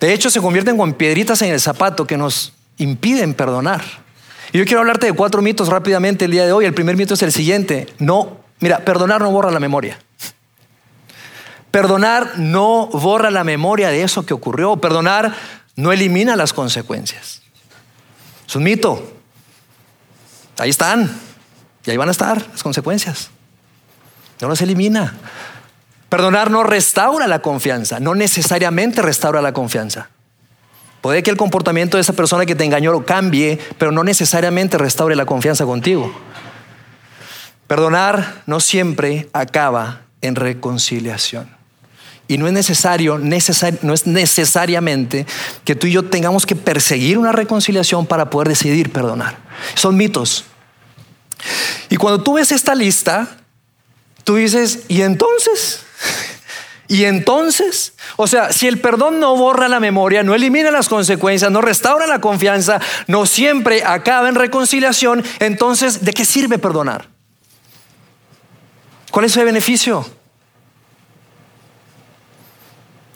de 0.00 0.12
hecho, 0.12 0.30
se 0.30 0.40
convierten 0.40 0.76
con 0.76 0.92
piedritas 0.94 1.42
en 1.42 1.52
el 1.52 1.60
zapato 1.60 2.06
que 2.06 2.16
nos 2.16 2.52
impiden 2.76 3.34
perdonar. 3.34 3.82
Y 4.52 4.58
yo 4.58 4.64
quiero 4.64 4.80
hablarte 4.80 5.06
de 5.06 5.12
cuatro 5.12 5.42
mitos 5.42 5.68
rápidamente 5.68 6.24
el 6.24 6.30
día 6.30 6.46
de 6.46 6.52
hoy. 6.52 6.64
El 6.64 6.74
primer 6.74 6.96
mito 6.96 7.14
es 7.14 7.22
el 7.22 7.32
siguiente. 7.32 7.86
No, 7.98 8.38
mira, 8.60 8.78
perdonar 8.78 9.20
no 9.20 9.30
borra 9.30 9.50
la 9.50 9.60
memoria. 9.60 9.98
Perdonar 11.70 12.38
no 12.38 12.86
borra 12.86 13.30
la 13.30 13.44
memoria 13.44 13.88
de 13.88 14.02
eso 14.02 14.24
que 14.24 14.34
ocurrió. 14.34 14.76
Perdonar 14.76 15.34
no 15.76 15.92
elimina 15.92 16.36
las 16.36 16.52
consecuencias. 16.52 17.42
Es 18.46 18.56
un 18.56 18.62
mito. 18.62 19.12
Ahí 20.58 20.70
están. 20.70 21.10
Y 21.84 21.90
ahí 21.90 21.96
van 21.96 22.08
a 22.08 22.12
estar 22.12 22.46
las 22.50 22.62
consecuencias. 22.62 23.30
No 24.40 24.48
las 24.48 24.62
elimina. 24.62 25.14
Perdonar 26.08 26.50
no 26.50 26.62
restaura 26.62 27.26
la 27.26 27.40
confianza. 27.40 28.00
No 28.00 28.14
necesariamente 28.14 29.02
restaura 29.02 29.42
la 29.42 29.52
confianza. 29.52 30.08
Puede 31.00 31.22
que 31.22 31.30
el 31.30 31.36
comportamiento 31.36 31.96
de 31.96 32.00
esa 32.00 32.14
persona 32.14 32.46
que 32.46 32.54
te 32.54 32.64
engañó 32.64 33.04
cambie, 33.04 33.58
pero 33.78 33.92
no 33.92 34.02
necesariamente 34.02 34.78
restaure 34.78 35.14
la 35.14 35.26
confianza 35.26 35.64
contigo. 35.64 36.12
Perdonar 37.66 38.42
no 38.46 38.58
siempre 38.60 39.28
acaba 39.32 40.00
en 40.22 40.34
reconciliación. 40.34 41.56
Y 42.26 42.36
no 42.36 42.46
es 42.46 42.52
necesario, 42.52 43.18
no 43.18 43.94
es 43.94 44.06
necesariamente 44.06 45.26
que 45.64 45.74
tú 45.74 45.86
y 45.86 45.92
yo 45.92 46.04
tengamos 46.04 46.44
que 46.44 46.56
perseguir 46.56 47.16
una 47.16 47.32
reconciliación 47.32 48.06
para 48.06 48.28
poder 48.28 48.48
decidir 48.48 48.90
perdonar. 48.92 49.38
Son 49.74 49.96
mitos. 49.96 50.44
Y 51.88 51.96
cuando 51.96 52.22
tú 52.22 52.34
ves 52.34 52.52
esta 52.52 52.74
lista, 52.74 53.38
tú 54.24 54.34
dices, 54.34 54.80
¿y 54.88 55.02
entonces? 55.02 55.84
Y 56.90 57.04
entonces, 57.04 57.92
o 58.16 58.26
sea, 58.26 58.50
si 58.50 58.66
el 58.66 58.80
perdón 58.80 59.20
no 59.20 59.36
borra 59.36 59.68
la 59.68 59.78
memoria, 59.78 60.22
no 60.22 60.34
elimina 60.34 60.70
las 60.70 60.88
consecuencias, 60.88 61.52
no 61.52 61.60
restaura 61.60 62.06
la 62.06 62.22
confianza, 62.22 62.80
no 63.06 63.26
siempre 63.26 63.84
acaba 63.84 64.30
en 64.30 64.34
reconciliación, 64.34 65.22
entonces, 65.38 66.02
¿de 66.02 66.14
qué 66.14 66.24
sirve 66.24 66.56
perdonar? 66.56 67.08
¿Cuál 69.10 69.26
es 69.26 69.36
el 69.36 69.44
beneficio? 69.44 70.08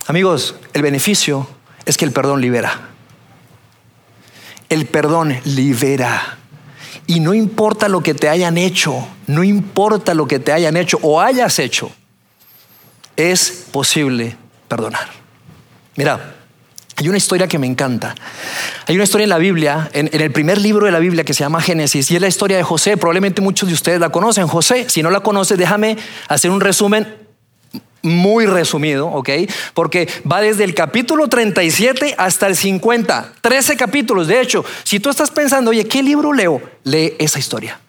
Amigos, 0.06 0.54
el 0.74 0.82
beneficio 0.82 1.48
es 1.86 1.96
que 1.96 2.04
el 2.04 2.12
perdón 2.12 2.42
libera. 2.42 2.90
El 4.68 4.84
perdón 4.84 5.40
libera. 5.44 6.36
Y 7.06 7.20
no 7.20 7.32
importa 7.32 7.88
lo 7.88 8.02
que 8.02 8.12
te 8.12 8.28
hayan 8.28 8.58
hecho, 8.58 9.08
no 9.26 9.42
importa 9.42 10.12
lo 10.12 10.28
que 10.28 10.38
te 10.38 10.52
hayan 10.52 10.76
hecho 10.76 10.98
o 11.00 11.22
hayas 11.22 11.58
hecho 11.58 11.90
es 13.16 13.66
posible 13.70 14.36
perdonar. 14.68 15.08
Mira, 15.96 16.34
hay 16.96 17.08
una 17.08 17.18
historia 17.18 17.48
que 17.48 17.58
me 17.58 17.66
encanta. 17.66 18.14
Hay 18.86 18.94
una 18.94 19.04
historia 19.04 19.24
en 19.24 19.30
la 19.30 19.38
Biblia, 19.38 19.90
en, 19.92 20.08
el 20.12 20.30
primer 20.30 20.58
libro 20.58 20.86
de 20.86 20.92
la 20.92 20.98
Biblia 20.98 21.24
que 21.24 21.34
se 21.34 21.40
llama 21.40 21.60
Génesis, 21.60 22.10
y 22.10 22.16
es 22.16 22.20
la 22.20 22.28
historia 22.28 22.56
de 22.56 22.62
José. 22.62 22.96
Probablemente 22.96 23.40
muchos 23.40 23.68
de 23.68 23.74
ustedes 23.74 24.00
la 24.00 24.10
conocen. 24.10 24.46
José, 24.46 24.88
si 24.88 25.02
no 25.02 25.10
la 25.10 25.20
conoces, 25.20 25.58
déjame 25.58 25.96
hacer 26.28 26.50
un 26.50 26.60
resumen 26.60 27.22
muy 28.02 28.46
resumido, 28.46 29.06
¿ok? 29.06 29.30
Porque 29.74 30.08
va 30.30 30.40
desde 30.40 30.64
el 30.64 30.74
capítulo 30.74 31.28
37 31.28 32.14
hasta 32.18 32.46
el 32.46 32.56
50, 32.56 33.32
13 33.40 33.76
capítulos. 33.76 34.26
De 34.26 34.40
hecho, 34.40 34.64
si 34.82 35.00
tú 35.00 35.08
estás 35.08 35.30
pensando, 35.30 35.70
oye, 35.70 35.86
¿qué 35.86 36.02
libro 36.02 36.32
leo? 36.32 36.60
Lee 36.84 37.14
esa 37.18 37.38
historia. 37.38 37.80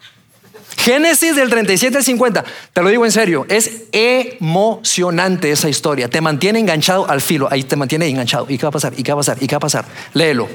Génesis 0.78 1.36
del 1.36 1.50
37 1.50 1.98
al 1.98 2.04
50, 2.04 2.44
te 2.74 2.82
lo 2.82 2.90
digo 2.90 3.06
en 3.06 3.12
serio, 3.12 3.46
es 3.50 3.84
emocionante 3.92 5.52
esa 5.52 5.70
historia. 5.70 6.10
Te 6.10 6.22
mantiene 6.22 6.60
enganchado 6.60 7.10
al 7.10 7.22
filo, 7.22 7.48
ahí 7.52 7.64
te 7.64 7.76
mantiene 7.76 8.08
enganchado. 8.08 8.46
¿Y 8.50 8.58
qué 8.58 8.64
va 8.64 8.70
a 8.70 8.72
pasar? 8.72 8.94
¿Y 8.98 9.04
qué 9.04 9.12
va 9.12 9.16
a 9.16 9.20
pasar? 9.20 9.38
¿Y 9.42 9.48
qué 9.48 9.56
va 9.56 9.58
a 9.58 9.62
pasar? 9.62 9.86
Léelo. 10.14 10.50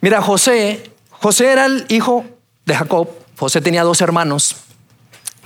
Mira, 0.00 0.20
José, 0.20 0.90
José 1.10 1.52
era 1.52 1.66
el 1.66 1.86
hijo 1.88 2.24
de 2.64 2.74
Jacob. 2.74 3.08
José 3.38 3.60
tenía 3.60 3.82
dos 3.82 4.00
hermanos, 4.00 4.56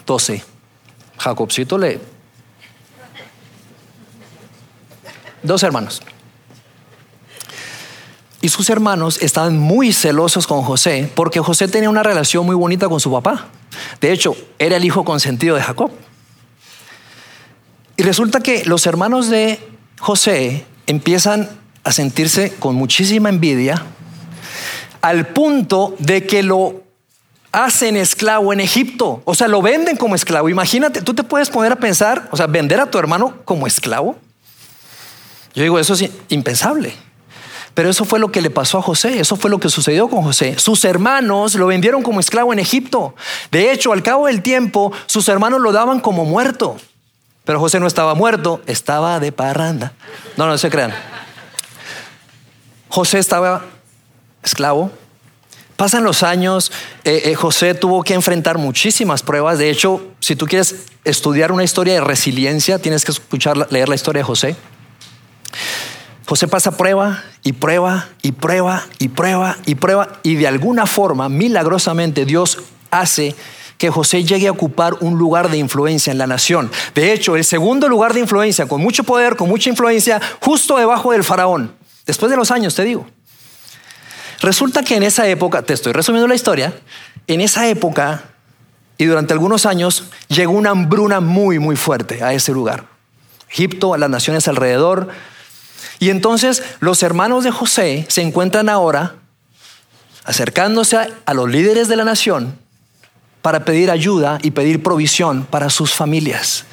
doce. 0.06 0.42
Jacobcito 1.18 1.78
le. 1.78 2.00
Dos 5.42 5.62
hermanos. 5.62 6.02
Y 8.40 8.50
sus 8.50 8.70
hermanos 8.70 9.20
estaban 9.20 9.58
muy 9.58 9.92
celosos 9.92 10.46
con 10.46 10.62
José 10.62 11.10
porque 11.14 11.40
José 11.40 11.66
tenía 11.66 11.90
una 11.90 12.04
relación 12.04 12.46
muy 12.46 12.54
bonita 12.54 12.88
con 12.88 13.00
su 13.00 13.10
papá. 13.10 13.48
De 14.00 14.12
hecho, 14.12 14.36
era 14.58 14.76
el 14.76 14.84
hijo 14.84 15.04
consentido 15.04 15.56
de 15.56 15.62
Jacob. 15.62 15.90
Y 17.96 18.04
resulta 18.04 18.40
que 18.40 18.64
los 18.64 18.86
hermanos 18.86 19.28
de 19.28 19.58
José 19.98 20.64
empiezan 20.86 21.48
a 21.82 21.90
sentirse 21.90 22.54
con 22.54 22.76
muchísima 22.76 23.28
envidia 23.28 23.82
al 25.00 25.26
punto 25.28 25.96
de 25.98 26.24
que 26.26 26.44
lo 26.44 26.82
hacen 27.50 27.96
esclavo 27.96 28.52
en 28.52 28.60
Egipto. 28.60 29.20
O 29.24 29.34
sea, 29.34 29.48
lo 29.48 29.62
venden 29.62 29.96
como 29.96 30.14
esclavo. 30.14 30.48
Imagínate, 30.48 31.02
tú 31.02 31.14
te 31.14 31.24
puedes 31.24 31.50
poner 31.50 31.72
a 31.72 31.76
pensar, 31.76 32.28
o 32.30 32.36
sea, 32.36 32.46
vender 32.46 32.78
a 32.80 32.90
tu 32.90 32.98
hermano 32.98 33.38
como 33.44 33.66
esclavo. 33.66 34.16
Yo 35.54 35.62
digo, 35.62 35.78
eso 35.78 35.94
es 35.94 36.08
impensable. 36.28 36.94
Pero 37.74 37.90
eso 37.90 38.04
fue 38.04 38.18
lo 38.18 38.32
que 38.32 38.40
le 38.40 38.50
pasó 38.50 38.78
a 38.78 38.82
José, 38.82 39.20
eso 39.20 39.36
fue 39.36 39.50
lo 39.50 39.58
que 39.60 39.68
sucedió 39.68 40.08
con 40.08 40.22
José. 40.22 40.58
Sus 40.58 40.84
hermanos 40.84 41.54
lo 41.54 41.66
vendieron 41.66 42.02
como 42.02 42.20
esclavo 42.20 42.52
en 42.52 42.58
Egipto. 42.58 43.14
De 43.50 43.72
hecho, 43.72 43.92
al 43.92 44.02
cabo 44.02 44.26
del 44.26 44.42
tiempo, 44.42 44.92
sus 45.06 45.28
hermanos 45.28 45.60
lo 45.60 45.72
daban 45.72 46.00
como 46.00 46.24
muerto. 46.24 46.76
Pero 47.44 47.60
José 47.60 47.80
no 47.80 47.86
estaba 47.86 48.14
muerto, 48.14 48.60
estaba 48.66 49.20
de 49.20 49.32
parranda. 49.32 49.92
No, 50.36 50.46
no 50.46 50.58
se 50.58 50.68
crean. 50.68 50.92
José 52.88 53.18
estaba 53.18 53.64
esclavo. 54.42 54.90
Pasan 55.76 56.02
los 56.02 56.24
años, 56.24 56.72
eh, 57.04 57.22
eh, 57.26 57.34
José 57.36 57.72
tuvo 57.72 58.02
que 58.02 58.14
enfrentar 58.14 58.58
muchísimas 58.58 59.22
pruebas. 59.22 59.58
De 59.58 59.70
hecho, 59.70 60.08
si 60.18 60.34
tú 60.34 60.46
quieres 60.46 60.74
estudiar 61.04 61.52
una 61.52 61.62
historia 61.62 61.94
de 61.94 62.00
resiliencia, 62.00 62.80
tienes 62.80 63.04
que 63.04 63.12
escuchar, 63.12 63.70
leer 63.70 63.88
la 63.88 63.94
historia 63.94 64.20
de 64.20 64.24
José. 64.24 64.56
José 66.28 66.46
pasa 66.46 66.76
prueba 66.76 67.24
y 67.42 67.54
prueba 67.54 68.06
y 68.20 68.32
prueba 68.32 68.84
y 68.98 69.08
prueba 69.08 69.56
y 69.64 69.76
prueba 69.76 70.20
y 70.22 70.34
de 70.34 70.46
alguna 70.46 70.84
forma, 70.84 71.30
milagrosamente, 71.30 72.26
Dios 72.26 72.58
hace 72.90 73.34
que 73.78 73.88
José 73.88 74.24
llegue 74.24 74.46
a 74.48 74.50
ocupar 74.50 74.92
un 75.00 75.16
lugar 75.16 75.48
de 75.48 75.56
influencia 75.56 76.10
en 76.10 76.18
la 76.18 76.26
nación. 76.26 76.70
De 76.94 77.14
hecho, 77.14 77.34
el 77.34 77.44
segundo 77.44 77.88
lugar 77.88 78.12
de 78.12 78.20
influencia, 78.20 78.66
con 78.66 78.82
mucho 78.82 79.04
poder, 79.04 79.36
con 79.36 79.48
mucha 79.48 79.70
influencia, 79.70 80.20
justo 80.40 80.76
debajo 80.76 81.12
del 81.12 81.24
faraón. 81.24 81.74
Después 82.04 82.28
de 82.28 82.36
los 82.36 82.50
años, 82.50 82.74
te 82.74 82.84
digo. 82.84 83.06
Resulta 84.42 84.82
que 84.82 84.96
en 84.96 85.04
esa 85.04 85.26
época, 85.28 85.62
te 85.62 85.72
estoy 85.72 85.94
resumiendo 85.94 86.28
la 86.28 86.34
historia, 86.34 86.74
en 87.26 87.40
esa 87.40 87.66
época 87.68 88.24
y 88.98 89.06
durante 89.06 89.32
algunos 89.32 89.64
años 89.64 90.04
llegó 90.28 90.52
una 90.52 90.70
hambruna 90.72 91.20
muy, 91.20 91.58
muy 91.58 91.76
fuerte 91.76 92.22
a 92.22 92.34
ese 92.34 92.52
lugar. 92.52 92.84
Egipto, 93.50 93.94
a 93.94 93.98
las 93.98 94.10
naciones 94.10 94.46
alrededor, 94.46 95.08
y 95.98 96.10
entonces 96.10 96.62
los 96.80 97.02
hermanos 97.02 97.44
de 97.44 97.50
José 97.50 98.06
se 98.08 98.22
encuentran 98.22 98.68
ahora 98.68 99.14
acercándose 100.24 100.98
a, 101.24 101.34
los 101.34 101.48
líderes 101.48 101.88
de 101.88 101.96
la 101.96 102.04
nación 102.04 102.58
para 103.40 103.64
pedir 103.64 103.90
ayuda 103.90 104.38
y 104.42 104.50
pedir 104.50 104.82
provisión 104.82 105.46
para 105.46 105.70
sus 105.70 105.94
familias. 105.94 106.64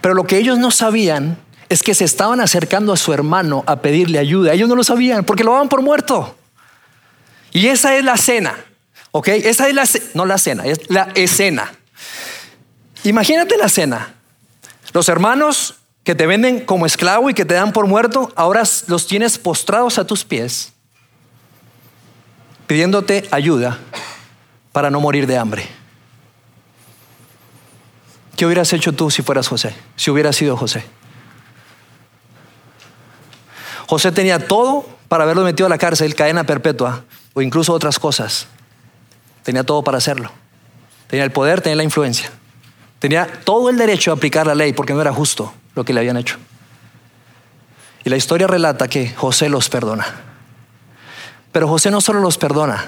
Pero 0.00 0.14
lo 0.14 0.24
que 0.24 0.38
ellos 0.38 0.58
no 0.58 0.70
sabían 0.70 1.36
es 1.68 1.82
que 1.82 1.94
se 1.94 2.04
estaban 2.04 2.40
acercando 2.40 2.92
a 2.92 2.96
su 2.96 3.12
hermano 3.12 3.64
a 3.66 3.80
pedirle 3.80 4.20
ayuda. 4.20 4.52
Ellos 4.52 4.68
no 4.68 4.76
lo 4.76 4.84
sabían 4.84 5.24
porque 5.24 5.42
lo 5.42 5.52
daban 5.52 5.68
por 5.68 5.82
muerto. 5.82 6.36
Y 7.50 7.66
esa 7.66 7.96
es 7.96 8.04
la 8.04 8.16
cena, 8.16 8.54
¿ok? 9.10 9.28
Esa 9.28 9.68
es 9.68 9.74
la, 9.74 9.88
no 10.14 10.24
la 10.24 10.38
cena, 10.38 10.64
es 10.64 10.88
la 10.88 11.08
escena. 11.14 11.72
Imagínate 13.02 13.56
la 13.56 13.68
cena. 13.68 14.14
Los 14.92 15.08
hermanos 15.08 15.74
que 16.04 16.14
te 16.14 16.26
venden 16.26 16.60
como 16.60 16.84
esclavo 16.84 17.30
y 17.30 17.34
que 17.34 17.46
te 17.46 17.54
dan 17.54 17.72
por 17.72 17.86
muerto, 17.86 18.30
ahora 18.36 18.62
los 18.86 19.06
tienes 19.06 19.38
postrados 19.38 19.98
a 19.98 20.06
tus 20.06 20.24
pies, 20.24 20.74
pidiéndote 22.66 23.26
ayuda 23.30 23.78
para 24.70 24.90
no 24.90 25.00
morir 25.00 25.26
de 25.26 25.38
hambre. 25.38 25.66
¿Qué 28.36 28.44
hubieras 28.44 28.72
hecho 28.74 28.92
tú 28.92 29.10
si 29.10 29.22
fueras 29.22 29.48
José? 29.48 29.74
Si 29.96 30.10
hubieras 30.10 30.36
sido 30.36 30.56
José. 30.56 30.84
José 33.86 34.12
tenía 34.12 34.46
todo 34.46 34.86
para 35.08 35.24
haberlo 35.24 35.44
metido 35.44 35.66
a 35.66 35.70
la 35.70 35.78
cárcel, 35.78 36.14
cadena 36.14 36.44
perpetua 36.44 37.04
o 37.32 37.40
incluso 37.40 37.72
otras 37.72 37.98
cosas. 37.98 38.48
Tenía 39.42 39.62
todo 39.62 39.84
para 39.84 39.98
hacerlo. 39.98 40.30
Tenía 41.06 41.24
el 41.24 41.30
poder, 41.30 41.60
tenía 41.62 41.76
la 41.76 41.84
influencia. 41.84 42.30
Tenía 42.98 43.26
todo 43.44 43.70
el 43.70 43.78
derecho 43.78 44.10
a 44.10 44.14
aplicar 44.14 44.46
la 44.46 44.54
ley 44.54 44.72
porque 44.72 44.92
no 44.92 45.00
era 45.00 45.12
justo 45.12 45.54
lo 45.74 45.84
que 45.84 45.92
le 45.92 46.00
habían 46.00 46.16
hecho. 46.16 46.36
Y 48.04 48.10
la 48.10 48.16
historia 48.16 48.46
relata 48.46 48.88
que 48.88 49.10
José 49.10 49.48
los 49.48 49.68
perdona. 49.68 50.06
Pero 51.52 51.68
José 51.68 51.90
no 51.90 52.00
solo 52.00 52.20
los 52.20 52.36
perdona, 52.36 52.84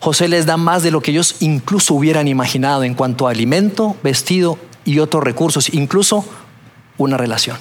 José 0.00 0.28
les 0.28 0.46
da 0.46 0.56
más 0.56 0.82
de 0.82 0.90
lo 0.90 1.02
que 1.02 1.10
ellos 1.10 1.36
incluso 1.40 1.94
hubieran 1.94 2.26
imaginado 2.26 2.84
en 2.84 2.94
cuanto 2.94 3.28
a 3.28 3.30
alimento, 3.30 3.96
vestido 4.02 4.58
y 4.84 4.98
otros 4.98 5.22
recursos, 5.22 5.72
incluso 5.74 6.24
una 6.96 7.16
relación. 7.16 7.58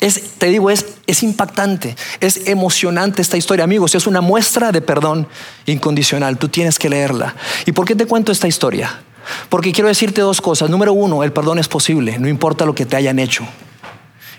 Es, 0.00 0.38
te 0.38 0.46
digo, 0.46 0.70
es 0.70 0.94
es 1.06 1.22
impactante, 1.22 1.96
es 2.20 2.46
emocionante 2.48 3.20
esta 3.20 3.36
historia, 3.36 3.64
amigos. 3.64 3.94
Es 3.94 4.06
una 4.06 4.20
muestra 4.20 4.72
de 4.72 4.80
perdón 4.80 5.28
incondicional. 5.66 6.38
Tú 6.38 6.48
tienes 6.48 6.78
que 6.78 6.88
leerla. 6.88 7.34
¿Y 7.66 7.72
por 7.72 7.84
qué 7.84 7.94
te 7.94 8.06
cuento 8.06 8.32
esta 8.32 8.48
historia? 8.48 9.02
Porque 9.48 9.72
quiero 9.72 9.88
decirte 9.88 10.20
dos 10.20 10.40
cosas. 10.40 10.70
Número 10.70 10.92
uno, 10.92 11.22
el 11.24 11.32
perdón 11.32 11.58
es 11.58 11.68
posible, 11.68 12.18
no 12.18 12.28
importa 12.28 12.64
lo 12.64 12.74
que 12.74 12.86
te 12.86 12.96
hayan 12.96 13.18
hecho. 13.18 13.46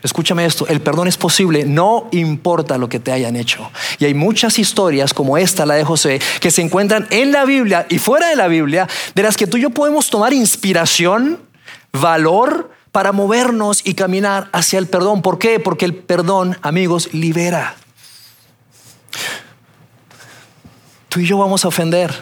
Escúchame 0.05 0.45
esto, 0.45 0.67
el 0.67 0.81
perdón 0.81 1.07
es 1.07 1.17
posible, 1.17 1.65
no 1.65 2.09
importa 2.11 2.77
lo 2.77 2.87
que 2.87 2.99
te 2.99 3.11
hayan 3.11 3.35
hecho. 3.35 3.71
Y 3.97 4.05
hay 4.05 4.13
muchas 4.13 4.59
historias 4.59 5.15
como 5.15 5.35
esta, 5.35 5.65
la 5.65 5.73
de 5.73 5.83
José, 5.83 6.21
que 6.39 6.51
se 6.51 6.61
encuentran 6.61 7.07
en 7.09 7.31
la 7.31 7.43
Biblia 7.43 7.87
y 7.89 7.97
fuera 7.97 8.29
de 8.29 8.35
la 8.35 8.47
Biblia, 8.47 8.87
de 9.15 9.23
las 9.23 9.35
que 9.35 9.47
tú 9.47 9.57
y 9.57 9.61
yo 9.61 9.71
podemos 9.71 10.11
tomar 10.11 10.31
inspiración, 10.31 11.39
valor 11.91 12.69
para 12.91 13.13
movernos 13.13 13.81
y 13.83 13.95
caminar 13.95 14.47
hacia 14.53 14.77
el 14.77 14.85
perdón. 14.85 15.23
¿Por 15.23 15.39
qué? 15.39 15.59
Porque 15.59 15.85
el 15.85 15.95
perdón, 15.95 16.57
amigos, 16.61 17.09
libera. 17.11 17.75
Tú 21.09 21.19
y 21.19 21.25
yo 21.25 21.39
vamos 21.39 21.65
a 21.65 21.69
ofender 21.69 22.13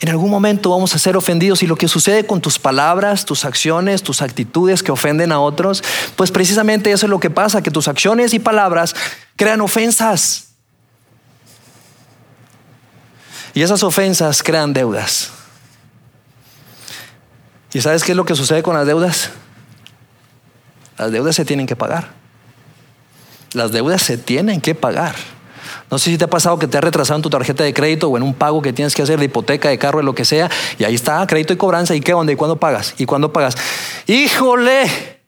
en 0.00 0.08
algún 0.10 0.30
momento 0.30 0.70
vamos 0.70 0.94
a 0.94 0.98
ser 0.98 1.16
ofendidos 1.16 1.62
y 1.62 1.66
lo 1.66 1.76
que 1.76 1.88
sucede 1.88 2.24
con 2.24 2.40
tus 2.40 2.58
palabras, 2.58 3.24
tus 3.24 3.44
acciones, 3.44 4.02
tus 4.02 4.22
actitudes 4.22 4.82
que 4.82 4.92
ofenden 4.92 5.32
a 5.32 5.40
otros, 5.40 5.82
pues 6.14 6.30
precisamente 6.30 6.92
eso 6.92 7.06
es 7.06 7.10
lo 7.10 7.18
que 7.18 7.30
pasa, 7.30 7.62
que 7.62 7.70
tus 7.70 7.88
acciones 7.88 8.32
y 8.32 8.38
palabras 8.38 8.94
crean 9.34 9.60
ofensas. 9.60 10.50
Y 13.54 13.62
esas 13.62 13.82
ofensas 13.82 14.42
crean 14.42 14.72
deudas. 14.72 15.30
¿Y 17.72 17.80
sabes 17.80 18.04
qué 18.04 18.12
es 18.12 18.16
lo 18.16 18.24
que 18.24 18.36
sucede 18.36 18.62
con 18.62 18.74
las 18.74 18.86
deudas? 18.86 19.30
Las 20.96 21.10
deudas 21.10 21.34
se 21.34 21.44
tienen 21.44 21.66
que 21.66 21.74
pagar. 21.74 22.12
Las 23.52 23.72
deudas 23.72 24.02
se 24.02 24.16
tienen 24.16 24.60
que 24.60 24.76
pagar. 24.76 25.16
No 25.90 25.98
sé 25.98 26.10
si 26.10 26.18
te 26.18 26.24
ha 26.24 26.30
pasado 26.30 26.58
que 26.58 26.66
te 26.66 26.76
ha 26.76 26.80
retrasado 26.80 27.16
en 27.16 27.22
tu 27.22 27.30
tarjeta 27.30 27.64
de 27.64 27.72
crédito 27.72 28.08
o 28.08 28.16
en 28.16 28.22
un 28.22 28.34
pago 28.34 28.60
que 28.60 28.72
tienes 28.72 28.94
que 28.94 29.02
hacer 29.02 29.18
de 29.18 29.24
hipoteca, 29.24 29.70
de 29.70 29.78
carro, 29.78 29.98
de 29.98 30.04
lo 30.04 30.14
que 30.14 30.24
sea, 30.24 30.50
y 30.78 30.84
ahí 30.84 30.94
está, 30.94 31.26
crédito 31.26 31.52
y 31.54 31.56
cobranza, 31.56 31.94
¿y 31.94 32.00
qué 32.00 32.12
onda? 32.12 32.32
¿Y 32.32 32.36
cuándo 32.36 32.56
pagas? 32.56 32.94
¿Y 32.98 33.06
cuándo 33.06 33.32
pagas? 33.32 33.56
¡Híjole! 34.06 35.20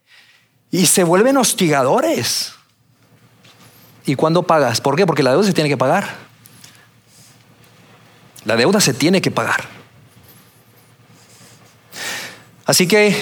Y 0.70 0.86
se 0.86 1.02
vuelven 1.02 1.36
hostigadores. 1.36 2.52
¿Y 4.04 4.14
cuándo 4.16 4.42
pagas? 4.42 4.80
¿Por 4.80 4.96
qué? 4.96 5.06
Porque 5.06 5.22
la 5.22 5.30
deuda 5.30 5.44
se 5.44 5.52
tiene 5.52 5.70
que 5.70 5.76
pagar. 5.76 6.16
La 8.44 8.56
deuda 8.56 8.80
se 8.80 8.92
tiene 8.92 9.20
que 9.20 9.30
pagar. 9.30 9.64
Así 12.66 12.86
que 12.86 13.16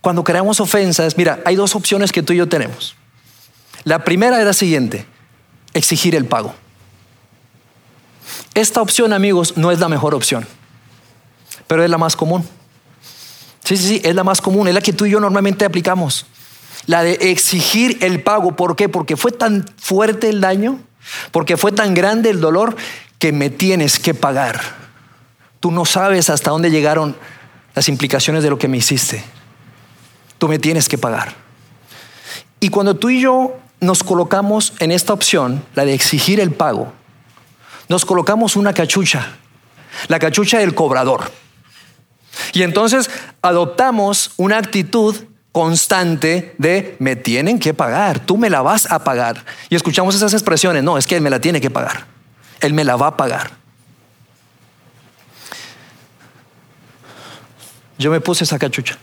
cuando 0.00 0.24
creamos 0.24 0.60
ofensas, 0.60 1.16
mira, 1.16 1.40
hay 1.44 1.56
dos 1.56 1.76
opciones 1.76 2.10
que 2.10 2.22
tú 2.22 2.32
y 2.32 2.36
yo 2.36 2.48
tenemos. 2.48 2.96
La 3.84 4.04
primera 4.04 4.38
es 4.38 4.44
la 4.44 4.52
siguiente, 4.52 5.06
exigir 5.74 6.14
el 6.14 6.24
pago. 6.24 6.54
Esta 8.54 8.82
opción, 8.82 9.12
amigos, 9.12 9.56
no 9.56 9.70
es 9.70 9.78
la 9.78 9.88
mejor 9.88 10.14
opción, 10.14 10.46
pero 11.66 11.84
es 11.84 11.90
la 11.90 11.98
más 11.98 12.16
común. 12.16 12.46
Sí, 13.64 13.76
sí, 13.76 13.86
sí, 13.86 14.00
es 14.04 14.14
la 14.14 14.24
más 14.24 14.40
común, 14.40 14.68
es 14.68 14.74
la 14.74 14.80
que 14.80 14.92
tú 14.92 15.06
y 15.06 15.10
yo 15.10 15.20
normalmente 15.20 15.64
aplicamos. 15.64 16.26
La 16.86 17.02
de 17.02 17.12
exigir 17.12 17.98
el 18.00 18.22
pago. 18.22 18.56
¿Por 18.56 18.74
qué? 18.74 18.88
Porque 18.88 19.16
fue 19.16 19.30
tan 19.32 19.66
fuerte 19.76 20.28
el 20.28 20.40
daño, 20.40 20.80
porque 21.30 21.56
fue 21.56 21.70
tan 21.70 21.94
grande 21.94 22.30
el 22.30 22.40
dolor 22.40 22.74
que 23.18 23.32
me 23.32 23.50
tienes 23.50 23.98
que 23.98 24.14
pagar. 24.14 24.60
Tú 25.60 25.70
no 25.70 25.84
sabes 25.84 26.30
hasta 26.30 26.50
dónde 26.50 26.70
llegaron 26.70 27.16
las 27.74 27.88
implicaciones 27.88 28.42
de 28.42 28.50
lo 28.50 28.58
que 28.58 28.66
me 28.66 28.78
hiciste. 28.78 29.22
Tú 30.38 30.48
me 30.48 30.58
tienes 30.58 30.88
que 30.88 30.98
pagar. 30.98 31.34
Y 32.58 32.70
cuando 32.70 32.96
tú 32.96 33.10
y 33.10 33.20
yo 33.20 33.58
nos 33.80 34.02
colocamos 34.02 34.72
en 34.80 34.90
esta 34.90 35.12
opción, 35.12 35.62
la 35.74 35.84
de 35.84 35.94
exigir 35.94 36.40
el 36.40 36.50
pago, 36.50 36.92
nos 37.90 38.04
colocamos 38.04 38.54
una 38.54 38.72
cachucha, 38.72 39.32
la 40.06 40.20
cachucha 40.20 40.60
del 40.60 40.76
cobrador. 40.76 41.32
Y 42.52 42.62
entonces 42.62 43.10
adoptamos 43.42 44.30
una 44.36 44.58
actitud 44.58 45.16
constante 45.50 46.54
de 46.56 46.94
me 47.00 47.16
tienen 47.16 47.58
que 47.58 47.74
pagar, 47.74 48.20
tú 48.20 48.38
me 48.38 48.48
la 48.48 48.62
vas 48.62 48.88
a 48.92 49.02
pagar. 49.02 49.44
Y 49.68 49.74
escuchamos 49.74 50.14
esas 50.14 50.32
expresiones, 50.32 50.84
no, 50.84 50.98
es 50.98 51.08
que 51.08 51.16
él 51.16 51.20
me 51.20 51.30
la 51.30 51.40
tiene 51.40 51.60
que 51.60 51.68
pagar, 51.68 52.06
él 52.60 52.72
me 52.74 52.84
la 52.84 52.94
va 52.94 53.08
a 53.08 53.16
pagar. 53.16 53.50
Yo 57.98 58.12
me 58.12 58.20
puse 58.20 58.44
esa 58.44 58.56
cachucha. 58.56 58.96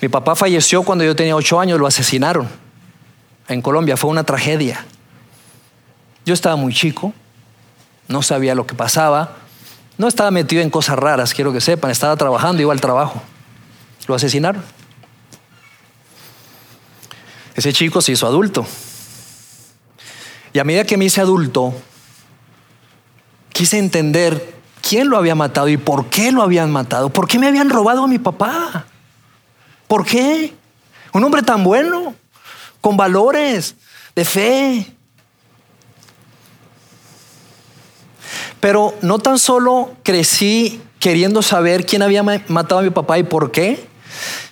Mi 0.00 0.08
papá 0.08 0.34
falleció 0.34 0.82
cuando 0.82 1.04
yo 1.04 1.14
tenía 1.14 1.36
ocho 1.36 1.60
años, 1.60 1.78
lo 1.78 1.86
asesinaron 1.86 2.48
en 3.46 3.62
Colombia, 3.62 3.96
fue 3.96 4.10
una 4.10 4.24
tragedia. 4.24 4.84
Yo 6.24 6.34
estaba 6.34 6.56
muy 6.56 6.72
chico, 6.72 7.12
no 8.08 8.22
sabía 8.22 8.54
lo 8.54 8.66
que 8.66 8.74
pasaba, 8.74 9.36
no 9.98 10.08
estaba 10.08 10.30
metido 10.30 10.62
en 10.62 10.70
cosas 10.70 10.98
raras, 10.98 11.34
quiero 11.34 11.52
que 11.52 11.60
sepan, 11.60 11.90
estaba 11.90 12.16
trabajando, 12.16 12.62
iba 12.62 12.72
al 12.72 12.80
trabajo. 12.80 13.22
Lo 14.06 14.14
asesinaron. 14.14 14.62
Ese 17.54 17.72
chico 17.72 18.00
se 18.00 18.12
hizo 18.12 18.26
adulto. 18.26 18.66
Y 20.52 20.58
a 20.58 20.64
medida 20.64 20.84
que 20.84 20.96
me 20.96 21.04
hice 21.04 21.20
adulto, 21.20 21.74
quise 23.52 23.78
entender 23.78 24.54
quién 24.80 25.08
lo 25.08 25.16
había 25.16 25.34
matado 25.34 25.68
y 25.68 25.76
por 25.76 26.08
qué 26.08 26.32
lo 26.32 26.42
habían 26.42 26.70
matado. 26.70 27.10
¿Por 27.10 27.28
qué 27.28 27.38
me 27.38 27.48
habían 27.48 27.70
robado 27.70 28.04
a 28.04 28.08
mi 28.08 28.18
papá? 28.18 28.86
¿Por 29.88 30.04
qué? 30.04 30.54
Un 31.12 31.24
hombre 31.24 31.42
tan 31.42 31.62
bueno, 31.62 32.14
con 32.80 32.96
valores 32.96 33.76
de 34.14 34.24
fe, 34.24 34.96
Pero 38.62 38.94
no 39.02 39.18
tan 39.18 39.40
solo 39.40 39.90
crecí 40.04 40.80
queriendo 41.00 41.42
saber 41.42 41.84
quién 41.84 42.00
había 42.00 42.22
matado 42.22 42.78
a 42.78 42.84
mi 42.84 42.90
papá 42.90 43.18
y 43.18 43.24
por 43.24 43.50
qué, 43.50 43.84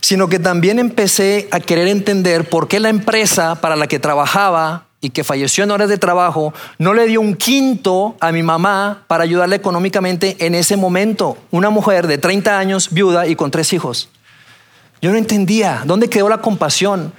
sino 0.00 0.28
que 0.28 0.40
también 0.40 0.80
empecé 0.80 1.46
a 1.52 1.60
querer 1.60 1.86
entender 1.86 2.48
por 2.48 2.66
qué 2.66 2.80
la 2.80 2.88
empresa 2.88 3.60
para 3.60 3.76
la 3.76 3.86
que 3.86 4.00
trabajaba 4.00 4.86
y 5.00 5.10
que 5.10 5.22
falleció 5.22 5.62
en 5.62 5.70
horas 5.70 5.88
de 5.88 5.96
trabajo, 5.96 6.52
no 6.78 6.92
le 6.92 7.06
dio 7.06 7.20
un 7.20 7.36
quinto 7.36 8.16
a 8.18 8.32
mi 8.32 8.42
mamá 8.42 9.04
para 9.06 9.22
ayudarle 9.22 9.54
económicamente 9.54 10.36
en 10.40 10.56
ese 10.56 10.76
momento. 10.76 11.38
Una 11.52 11.70
mujer 11.70 12.08
de 12.08 12.18
30 12.18 12.58
años, 12.58 12.88
viuda 12.90 13.28
y 13.28 13.36
con 13.36 13.52
tres 13.52 13.72
hijos. 13.72 14.08
Yo 15.00 15.12
no 15.12 15.18
entendía 15.18 15.82
dónde 15.86 16.10
quedó 16.10 16.28
la 16.28 16.38
compasión, 16.38 17.12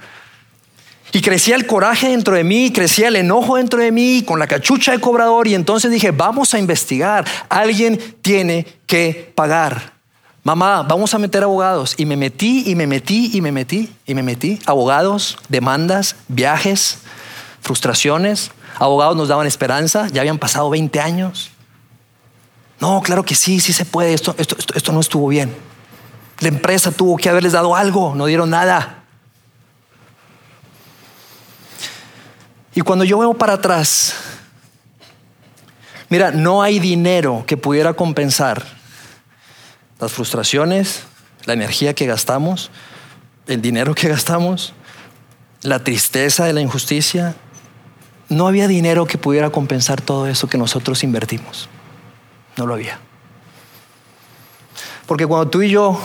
y 1.12 1.20
crecía 1.20 1.56
el 1.56 1.66
coraje 1.66 2.08
dentro 2.08 2.34
de 2.34 2.42
mí, 2.42 2.72
crecía 2.72 3.08
el 3.08 3.16
enojo 3.16 3.56
dentro 3.56 3.82
de 3.82 3.92
mí 3.92 4.22
con 4.26 4.38
la 4.38 4.46
cachucha 4.46 4.92
de 4.92 5.00
cobrador 5.00 5.46
y 5.46 5.54
entonces 5.54 5.90
dije, 5.90 6.10
vamos 6.10 6.54
a 6.54 6.58
investigar, 6.58 7.26
alguien 7.50 7.98
tiene 8.22 8.66
que 8.86 9.30
pagar. 9.34 9.92
Mamá, 10.42 10.82
vamos 10.82 11.14
a 11.14 11.18
meter 11.18 11.44
abogados. 11.44 11.94
Y 11.98 12.06
me 12.06 12.16
metí 12.16 12.64
y 12.66 12.74
me 12.74 12.86
metí 12.86 13.30
y 13.34 13.40
me 13.42 13.52
metí 13.52 13.92
y 14.06 14.14
me 14.14 14.22
metí. 14.22 14.58
Abogados, 14.66 15.38
demandas, 15.48 16.16
viajes, 16.28 16.98
frustraciones. 17.60 18.50
Abogados 18.78 19.14
nos 19.14 19.28
daban 19.28 19.46
esperanza, 19.46 20.08
ya 20.08 20.22
habían 20.22 20.38
pasado 20.38 20.70
20 20.70 20.98
años. 20.98 21.50
No, 22.80 23.02
claro 23.02 23.22
que 23.22 23.36
sí, 23.36 23.60
sí 23.60 23.72
se 23.72 23.84
puede, 23.84 24.14
esto, 24.14 24.34
esto, 24.38 24.56
esto, 24.58 24.74
esto 24.74 24.92
no 24.92 25.00
estuvo 25.00 25.28
bien. 25.28 25.54
La 26.40 26.48
empresa 26.48 26.90
tuvo 26.90 27.16
que 27.18 27.28
haberles 27.28 27.52
dado 27.52 27.76
algo, 27.76 28.14
no 28.16 28.26
dieron 28.26 28.50
nada. 28.50 29.01
Y 32.74 32.80
cuando 32.80 33.04
yo 33.04 33.18
veo 33.18 33.34
para 33.34 33.54
atrás, 33.54 34.14
mira, 36.08 36.30
no 36.30 36.62
hay 36.62 36.78
dinero 36.78 37.44
que 37.46 37.56
pudiera 37.56 37.94
compensar 37.94 38.64
las 39.98 40.12
frustraciones, 40.12 41.02
la 41.44 41.52
energía 41.52 41.94
que 41.94 42.06
gastamos, 42.06 42.70
el 43.46 43.60
dinero 43.60 43.94
que 43.94 44.08
gastamos, 44.08 44.72
la 45.62 45.84
tristeza 45.84 46.44
de 46.44 46.52
la 46.52 46.60
injusticia. 46.60 47.34
No 48.28 48.48
había 48.48 48.66
dinero 48.68 49.06
que 49.06 49.18
pudiera 49.18 49.50
compensar 49.50 50.00
todo 50.00 50.26
eso 50.26 50.48
que 50.48 50.56
nosotros 50.56 51.04
invertimos. 51.04 51.68
No 52.56 52.66
lo 52.66 52.74
había. 52.74 52.98
Porque 55.06 55.26
cuando 55.26 55.50
tú 55.50 55.60
y 55.60 55.70
yo 55.70 56.00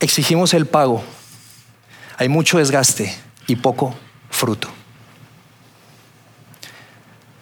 exigimos 0.00 0.52
el 0.52 0.66
pago, 0.66 1.02
hay 2.18 2.28
mucho 2.28 2.58
desgaste 2.58 3.16
y 3.46 3.56
poco 3.56 3.94
fruto. 4.30 4.68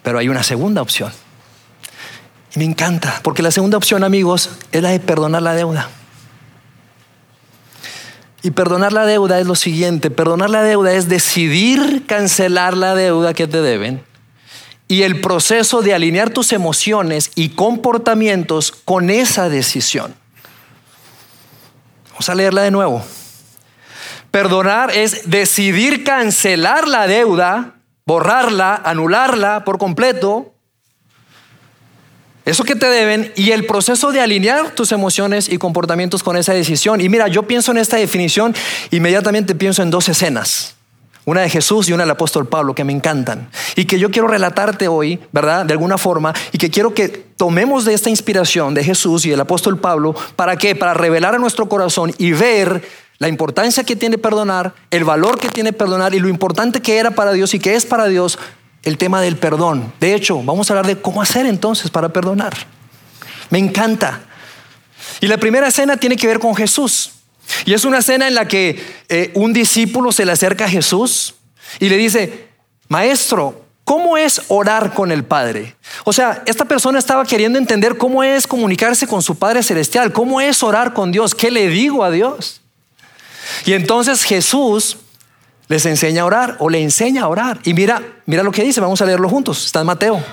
Pero 0.03 0.19
hay 0.19 0.29
una 0.29 0.43
segunda 0.43 0.81
opción. 0.81 1.11
Y 2.55 2.59
me 2.59 2.65
encanta, 2.65 3.19
porque 3.23 3.41
la 3.41 3.51
segunda 3.51 3.77
opción, 3.77 4.03
amigos, 4.03 4.49
es 4.71 4.81
la 4.81 4.89
de 4.89 4.99
perdonar 4.99 5.41
la 5.41 5.53
deuda. 5.53 5.89
Y 8.43 8.51
perdonar 8.51 8.91
la 8.91 9.05
deuda 9.05 9.39
es 9.39 9.47
lo 9.47 9.55
siguiente, 9.55 10.09
perdonar 10.09 10.49
la 10.49 10.63
deuda 10.63 10.93
es 10.93 11.07
decidir 11.07 12.05
cancelar 12.07 12.75
la 12.75 12.95
deuda 12.95 13.33
que 13.33 13.47
te 13.47 13.61
deben 13.61 14.03
y 14.91 15.03
el 15.03 15.21
proceso 15.21 15.81
de 15.81 15.93
alinear 15.93 16.31
tus 16.31 16.51
emociones 16.51 17.31
y 17.35 17.49
comportamientos 17.51 18.73
con 18.73 19.09
esa 19.09 19.47
decisión. 19.47 20.13
Vamos 22.09 22.27
a 22.27 22.35
leerla 22.35 22.63
de 22.63 22.71
nuevo. 22.71 23.01
Perdonar 24.31 24.91
es 24.91 25.29
decidir 25.29 26.03
cancelar 26.03 26.89
la 26.89 27.07
deuda, 27.07 27.75
borrarla, 28.05 28.81
anularla 28.83 29.63
por 29.63 29.77
completo. 29.77 30.53
Eso 32.45 32.63
que 32.63 32.75
te 32.75 32.87
deben 32.87 33.31
y 33.35 33.51
el 33.51 33.65
proceso 33.65 34.11
de 34.11 34.19
alinear 34.19 34.71
tus 34.71 34.91
emociones 34.91 35.47
y 35.47 35.57
comportamientos 35.57 36.23
con 36.23 36.37
esa 36.37 36.53
decisión. 36.53 36.99
Y 36.99 37.07
mira, 37.07 37.27
yo 37.27 37.43
pienso 37.43 37.71
en 37.71 37.77
esta 37.77 37.97
definición, 37.97 38.55
inmediatamente 38.89 39.53
pienso 39.53 39.83
en 39.83 39.91
dos 39.91 40.09
escenas. 40.09 40.75
Una 41.23 41.41
de 41.41 41.49
Jesús 41.49 41.87
y 41.87 41.93
una 41.93 42.01
del 42.01 42.11
apóstol 42.11 42.47
Pablo 42.47 42.73
que 42.73 42.83
me 42.83 42.93
encantan 42.93 43.47
y 43.75 43.85
que 43.85 43.99
yo 43.99 44.09
quiero 44.09 44.27
relatarte 44.27 44.87
hoy, 44.87 45.19
¿verdad? 45.31 45.67
De 45.67 45.73
alguna 45.73 45.99
forma 45.99 46.33
y 46.51 46.57
que 46.57 46.71
quiero 46.71 46.95
que 46.95 47.09
tomemos 47.09 47.85
de 47.85 47.93
esta 47.93 48.09
inspiración 48.09 48.73
de 48.73 48.83
Jesús 48.83 49.23
y 49.27 49.29
del 49.29 49.39
apóstol 49.39 49.79
Pablo, 49.79 50.15
¿para 50.35 50.57
qué? 50.57 50.75
Para 50.75 50.95
revelar 50.95 51.35
a 51.35 51.37
nuestro 51.37 51.69
corazón 51.69 52.11
y 52.17 52.31
ver 52.31 52.81
la 53.21 53.27
importancia 53.27 53.83
que 53.83 53.95
tiene 53.95 54.17
perdonar, 54.17 54.73
el 54.89 55.03
valor 55.03 55.39
que 55.39 55.47
tiene 55.47 55.73
perdonar 55.73 56.15
y 56.15 56.19
lo 56.19 56.27
importante 56.27 56.81
que 56.81 56.97
era 56.97 57.11
para 57.11 57.33
Dios 57.33 57.53
y 57.53 57.59
que 57.59 57.75
es 57.75 57.85
para 57.85 58.07
Dios 58.07 58.39
el 58.81 58.97
tema 58.97 59.21
del 59.21 59.37
perdón. 59.37 59.93
De 59.99 60.15
hecho, 60.15 60.41
vamos 60.41 60.67
a 60.67 60.73
hablar 60.73 60.87
de 60.87 60.99
cómo 60.99 61.21
hacer 61.21 61.45
entonces 61.45 61.91
para 61.91 62.09
perdonar. 62.09 62.51
Me 63.51 63.59
encanta. 63.59 64.21
Y 65.19 65.27
la 65.27 65.37
primera 65.37 65.67
escena 65.67 65.97
tiene 65.97 66.17
que 66.17 66.25
ver 66.25 66.39
con 66.39 66.55
Jesús. 66.55 67.11
Y 67.63 67.75
es 67.75 67.85
una 67.85 67.99
escena 67.99 68.27
en 68.27 68.33
la 68.33 68.47
que 68.47 68.83
eh, 69.07 69.29
un 69.35 69.53
discípulo 69.53 70.11
se 70.11 70.25
le 70.25 70.31
acerca 70.31 70.65
a 70.65 70.69
Jesús 70.69 71.35
y 71.79 71.89
le 71.89 71.97
dice, 71.97 72.47
maestro, 72.87 73.67
¿cómo 73.83 74.17
es 74.17 74.41
orar 74.47 74.95
con 74.95 75.11
el 75.11 75.23
Padre? 75.25 75.75
O 76.05 76.11
sea, 76.11 76.41
esta 76.47 76.65
persona 76.65 76.97
estaba 76.97 77.23
queriendo 77.25 77.59
entender 77.59 77.99
cómo 77.99 78.23
es 78.23 78.47
comunicarse 78.47 79.05
con 79.05 79.21
su 79.21 79.37
Padre 79.37 79.61
Celestial, 79.61 80.11
cómo 80.11 80.41
es 80.41 80.63
orar 80.63 80.93
con 80.93 81.11
Dios, 81.11 81.35
qué 81.35 81.51
le 81.51 81.67
digo 81.67 82.03
a 82.03 82.09
Dios. 82.09 82.60
Y 83.65 83.73
entonces 83.73 84.23
Jesús 84.23 84.97
les 85.67 85.85
enseña 85.85 86.23
a 86.23 86.25
orar 86.25 86.57
o 86.59 86.69
le 86.69 86.81
enseña 86.81 87.23
a 87.23 87.27
orar. 87.27 87.59
Y 87.63 87.73
mira, 87.73 88.01
mira 88.25 88.43
lo 88.43 88.51
que 88.51 88.63
dice, 88.63 88.81
vamos 88.81 89.01
a 89.01 89.05
leerlo 89.05 89.29
juntos, 89.29 89.65
está 89.65 89.81
en 89.81 89.87
Mateo. 89.87 90.23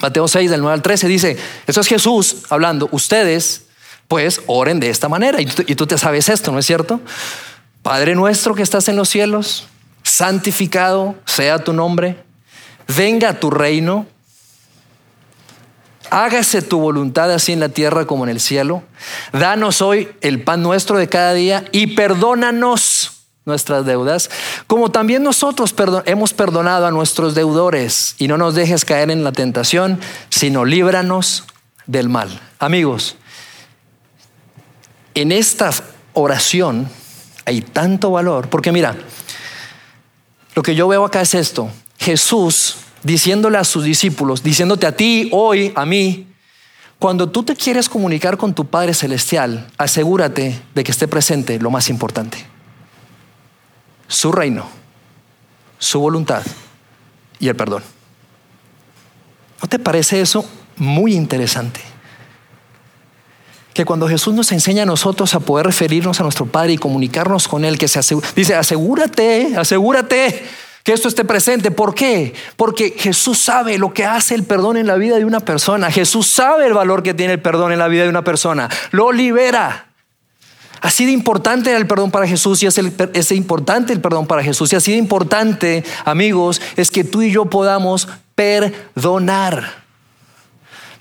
Mateo 0.00 0.28
6 0.28 0.50
del 0.50 0.60
9 0.60 0.74
al 0.74 0.82
13 0.82 1.08
dice, 1.08 1.36
eso 1.66 1.80
es 1.80 1.86
Jesús 1.88 2.36
hablando, 2.50 2.88
ustedes 2.92 3.62
pues 4.06 4.40
oren 4.46 4.80
de 4.80 4.90
esta 4.90 5.08
manera. 5.08 5.40
Y 5.40 5.46
tú, 5.46 5.86
te 5.86 5.98
sabes 5.98 6.28
esto, 6.28 6.52
¿no 6.52 6.58
es 6.58 6.66
cierto? 6.66 7.00
Padre 7.82 8.14
nuestro 8.14 8.54
que 8.54 8.62
estás 8.62 8.88
en 8.88 8.96
los 8.96 9.08
cielos, 9.08 9.66
santificado 10.02 11.14
sea 11.26 11.58
tu 11.62 11.72
nombre, 11.72 12.22
venga 12.96 13.38
tu 13.38 13.50
reino, 13.50 14.06
hágase 16.10 16.62
tu 16.62 16.80
voluntad 16.80 17.32
así 17.32 17.52
en 17.52 17.60
la 17.60 17.68
tierra 17.68 18.06
como 18.06 18.24
en 18.24 18.30
el 18.30 18.40
cielo. 18.40 18.82
Danos 19.32 19.82
hoy 19.82 20.08
el 20.20 20.42
pan 20.42 20.62
nuestro 20.62 20.98
de 20.98 21.08
cada 21.08 21.34
día 21.34 21.64
y 21.72 21.88
perdónanos 21.88 23.12
nuestras 23.44 23.86
deudas, 23.86 24.30
como 24.66 24.90
también 24.90 25.22
nosotros 25.22 25.74
hemos 26.04 26.34
perdonado 26.34 26.86
a 26.86 26.90
nuestros 26.90 27.34
deudores. 27.34 28.14
Y 28.18 28.28
no 28.28 28.36
nos 28.36 28.54
dejes 28.54 28.84
caer 28.84 29.10
en 29.10 29.24
la 29.24 29.32
tentación, 29.32 29.98
sino 30.28 30.64
líbranos 30.64 31.44
del 31.86 32.08
mal. 32.08 32.40
Amigos, 32.58 33.16
en 35.14 35.32
esta 35.32 35.70
oración 36.12 36.88
hay 37.46 37.62
tanto 37.62 38.10
valor, 38.10 38.48
porque 38.50 38.70
mira, 38.70 38.96
lo 40.54 40.62
que 40.62 40.74
yo 40.74 40.86
veo 40.86 41.04
acá 41.04 41.22
es 41.22 41.34
esto, 41.34 41.70
Jesús 41.98 42.76
diciéndole 43.02 43.58
a 43.58 43.64
sus 43.64 43.84
discípulos, 43.84 44.42
diciéndote 44.42 44.86
a 44.86 44.96
ti, 44.96 45.28
hoy, 45.32 45.72
a 45.74 45.86
mí, 45.86 46.26
cuando 46.98 47.28
tú 47.28 47.42
te 47.42 47.54
quieres 47.54 47.88
comunicar 47.88 48.36
con 48.36 48.54
tu 48.54 48.66
Padre 48.66 48.94
Celestial, 48.94 49.68
asegúrate 49.78 50.60
de 50.74 50.84
que 50.84 50.90
esté 50.90 51.06
presente 51.06 51.58
lo 51.60 51.70
más 51.70 51.88
importante, 51.90 52.38
su 54.08 54.32
reino, 54.32 54.68
su 55.78 56.00
voluntad 56.00 56.42
y 57.38 57.48
el 57.48 57.56
perdón. 57.56 57.82
¿No 59.62 59.68
te 59.68 59.78
parece 59.78 60.20
eso 60.20 60.48
muy 60.76 61.14
interesante? 61.14 61.80
que 63.78 63.84
cuando 63.84 64.08
Jesús 64.08 64.34
nos 64.34 64.50
enseña 64.50 64.82
a 64.82 64.86
nosotros 64.86 65.36
a 65.36 65.38
poder 65.38 65.64
referirnos 65.66 66.18
a 66.18 66.24
nuestro 66.24 66.46
Padre 66.46 66.72
y 66.72 66.78
comunicarnos 66.78 67.46
con 67.46 67.64
Él, 67.64 67.78
que 67.78 67.86
se 67.86 68.00
dice, 68.34 68.56
asegúrate, 68.56 69.56
asegúrate 69.56 70.44
que 70.88 70.94
esto 70.94 71.08
esté 71.08 71.22
presente. 71.26 71.70
¿Por 71.70 71.94
qué? 71.94 72.32
Porque 72.56 72.94
Jesús 72.96 73.36
sabe 73.36 73.76
lo 73.76 73.92
que 73.92 74.06
hace 74.06 74.34
el 74.34 74.44
perdón 74.44 74.78
en 74.78 74.86
la 74.86 74.94
vida 74.94 75.18
de 75.18 75.26
una 75.26 75.40
persona. 75.40 75.90
Jesús 75.90 76.26
sabe 76.28 76.64
el 76.64 76.72
valor 76.72 77.02
que 77.02 77.12
tiene 77.12 77.34
el 77.34 77.42
perdón 77.42 77.72
en 77.72 77.78
la 77.78 77.88
vida 77.88 78.04
de 78.04 78.08
una 78.08 78.24
persona. 78.24 78.70
Lo 78.90 79.12
libera. 79.12 79.88
Así 80.80 81.04
de 81.04 81.12
importante 81.12 81.68
era 81.68 81.78
el 81.78 81.86
perdón 81.86 82.10
para 82.10 82.26
Jesús 82.26 82.62
y 82.62 82.66
es, 82.68 82.80
es 83.12 83.32
importante 83.32 83.92
el 83.92 84.00
perdón 84.00 84.26
para 84.26 84.42
Jesús. 84.42 84.72
Y 84.72 84.76
así 84.76 84.92
de 84.92 84.96
importante, 84.96 85.84
amigos, 86.06 86.62
es 86.78 86.90
que 86.90 87.04
tú 87.04 87.20
y 87.20 87.32
yo 87.32 87.44
podamos 87.44 88.08
perdonar. 88.34 89.84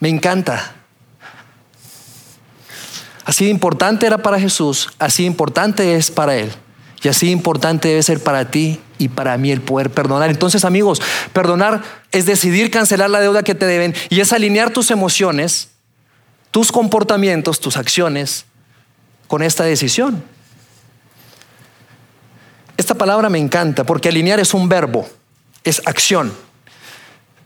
Me 0.02 0.10
encanta. 0.10 0.76
Así 3.24 3.46
de 3.46 3.52
importante 3.52 4.06
era 4.06 4.18
para 4.18 4.38
Jesús, 4.38 4.90
así 5.00 5.24
de 5.24 5.28
importante 5.28 5.96
es 5.96 6.12
para 6.12 6.36
Él. 6.36 6.52
Y 7.04 7.10
así 7.10 7.30
importante 7.30 7.90
debe 7.90 8.04
ser 8.04 8.22
para 8.22 8.50
ti 8.50 8.80
y 8.98 9.10
para 9.10 9.38
mí 9.38 9.52
el 9.52 9.62
poder 9.62 9.92
perdonar. 9.92 10.30
Entonces, 10.30 10.66
amigos, 10.66 11.02
perdonar 11.32 11.84
es 12.12 12.26
decidir 12.26 12.72
cancelar 12.72 13.10
la 13.10 13.20
deuda 13.20 13.44
que 13.44 13.56
te 13.56 13.66
deben 13.66 13.94
y 14.10 14.20
es 14.20 14.34
alinear 14.34 14.72
tus 14.72 14.90
emociones, 14.90 15.70
tus 16.52 16.72
comportamientos, 16.72 17.60
tus 17.60 17.78
acciones 17.78 18.46
con 19.28 19.44
esta 19.44 19.64
decisión. 19.64 20.24
Esta 22.78 22.96
palabra 22.96 23.30
me 23.30 23.40
encanta 23.40 23.84
porque 23.84 24.10
alinear 24.10 24.40
es 24.40 24.54
un 24.54 24.70
verbo, 24.70 25.08
es 25.64 25.82
acción. 25.86 26.34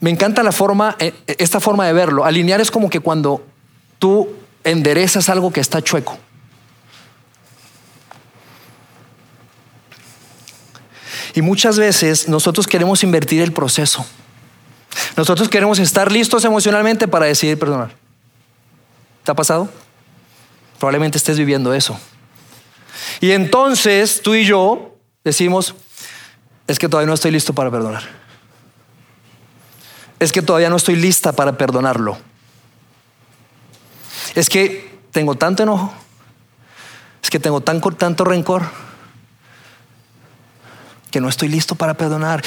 Me 0.00 0.10
encanta 0.10 0.42
la 0.42 0.52
forma, 0.52 0.96
eh, 0.98 1.12
esta 1.38 1.60
forma 1.60 1.86
de 1.86 1.92
verlo. 1.92 2.24
Alinear 2.24 2.60
es 2.60 2.70
como 2.70 2.90
que 2.90 3.00
cuando 3.00 3.44
tú 3.98 4.28
enderezas 4.64 5.28
algo 5.28 5.52
que 5.52 5.60
está 5.60 5.82
chueco. 5.82 6.18
Y 11.34 11.42
muchas 11.42 11.78
veces 11.78 12.28
nosotros 12.28 12.66
queremos 12.66 13.02
invertir 13.02 13.42
el 13.42 13.52
proceso. 13.52 14.04
Nosotros 15.16 15.48
queremos 15.48 15.78
estar 15.78 16.12
listos 16.12 16.44
emocionalmente 16.44 17.08
para 17.08 17.26
decidir 17.26 17.58
perdonar. 17.58 17.92
¿Te 19.24 19.30
ha 19.30 19.34
pasado? 19.34 19.68
Probablemente 20.78 21.18
estés 21.18 21.38
viviendo 21.38 21.72
eso. 21.72 21.98
Y 23.20 23.30
entonces 23.30 24.20
tú 24.22 24.34
y 24.34 24.44
yo 24.44 24.96
decimos, 25.24 25.74
es 26.66 26.78
que 26.78 26.88
todavía 26.88 27.08
no 27.08 27.14
estoy 27.14 27.30
listo 27.30 27.54
para 27.54 27.70
perdonar. 27.70 28.02
Es 30.18 30.32
que 30.32 30.42
todavía 30.42 30.68
no 30.68 30.76
estoy 30.76 30.96
lista 30.96 31.32
para 31.32 31.56
perdonarlo 31.56 32.18
es 34.34 34.48
que 34.48 34.98
tengo 35.10 35.34
tanto 35.34 35.62
enojo, 35.62 35.92
es 37.22 37.30
que 37.30 37.38
tengo 37.38 37.60
tan, 37.60 37.80
tanto 37.80 38.24
rencor, 38.24 38.62
que 41.12 41.20
no 41.20 41.28
estoy 41.28 41.48
listo 41.48 41.76
para 41.76 41.94
perdonar. 41.94 42.42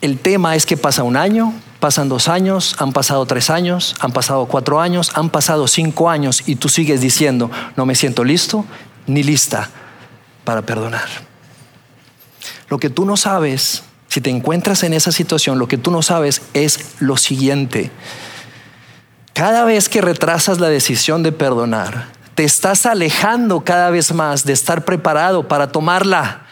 El 0.00 0.18
tema 0.18 0.54
es 0.54 0.64
que 0.64 0.76
pasa 0.76 1.02
un 1.02 1.16
año, 1.16 1.52
pasan 1.80 2.08
dos 2.08 2.28
años, 2.28 2.76
han 2.78 2.92
pasado 2.92 3.26
tres 3.26 3.50
años, 3.50 3.96
han 3.98 4.12
pasado 4.12 4.46
cuatro 4.46 4.80
años, 4.80 5.10
han 5.14 5.30
pasado 5.30 5.66
cinco 5.66 6.08
años 6.08 6.44
y 6.46 6.54
tú 6.54 6.68
sigues 6.68 7.00
diciendo, 7.00 7.50
no 7.76 7.84
me 7.84 7.96
siento 7.96 8.22
listo 8.22 8.64
ni 9.08 9.24
lista 9.24 9.68
para 10.44 10.62
perdonar. 10.62 11.08
Lo 12.68 12.78
que 12.78 12.90
tú 12.90 13.04
no 13.04 13.16
sabes, 13.16 13.82
si 14.08 14.20
te 14.20 14.30
encuentras 14.30 14.84
en 14.84 14.92
esa 14.92 15.10
situación, 15.10 15.58
lo 15.58 15.66
que 15.66 15.78
tú 15.78 15.90
no 15.90 16.02
sabes 16.02 16.42
es 16.54 16.94
lo 17.00 17.16
siguiente. 17.16 17.90
Cada 19.32 19.64
vez 19.64 19.88
que 19.88 20.00
retrasas 20.00 20.60
la 20.60 20.68
decisión 20.68 21.22
de 21.22 21.32
perdonar, 21.32 22.08
te 22.34 22.44
estás 22.44 22.86
alejando 22.86 23.64
cada 23.64 23.90
vez 23.90 24.12
más 24.12 24.44
de 24.44 24.52
estar 24.52 24.84
preparado 24.84 25.48
para 25.48 25.72
tomarla. 25.72 26.46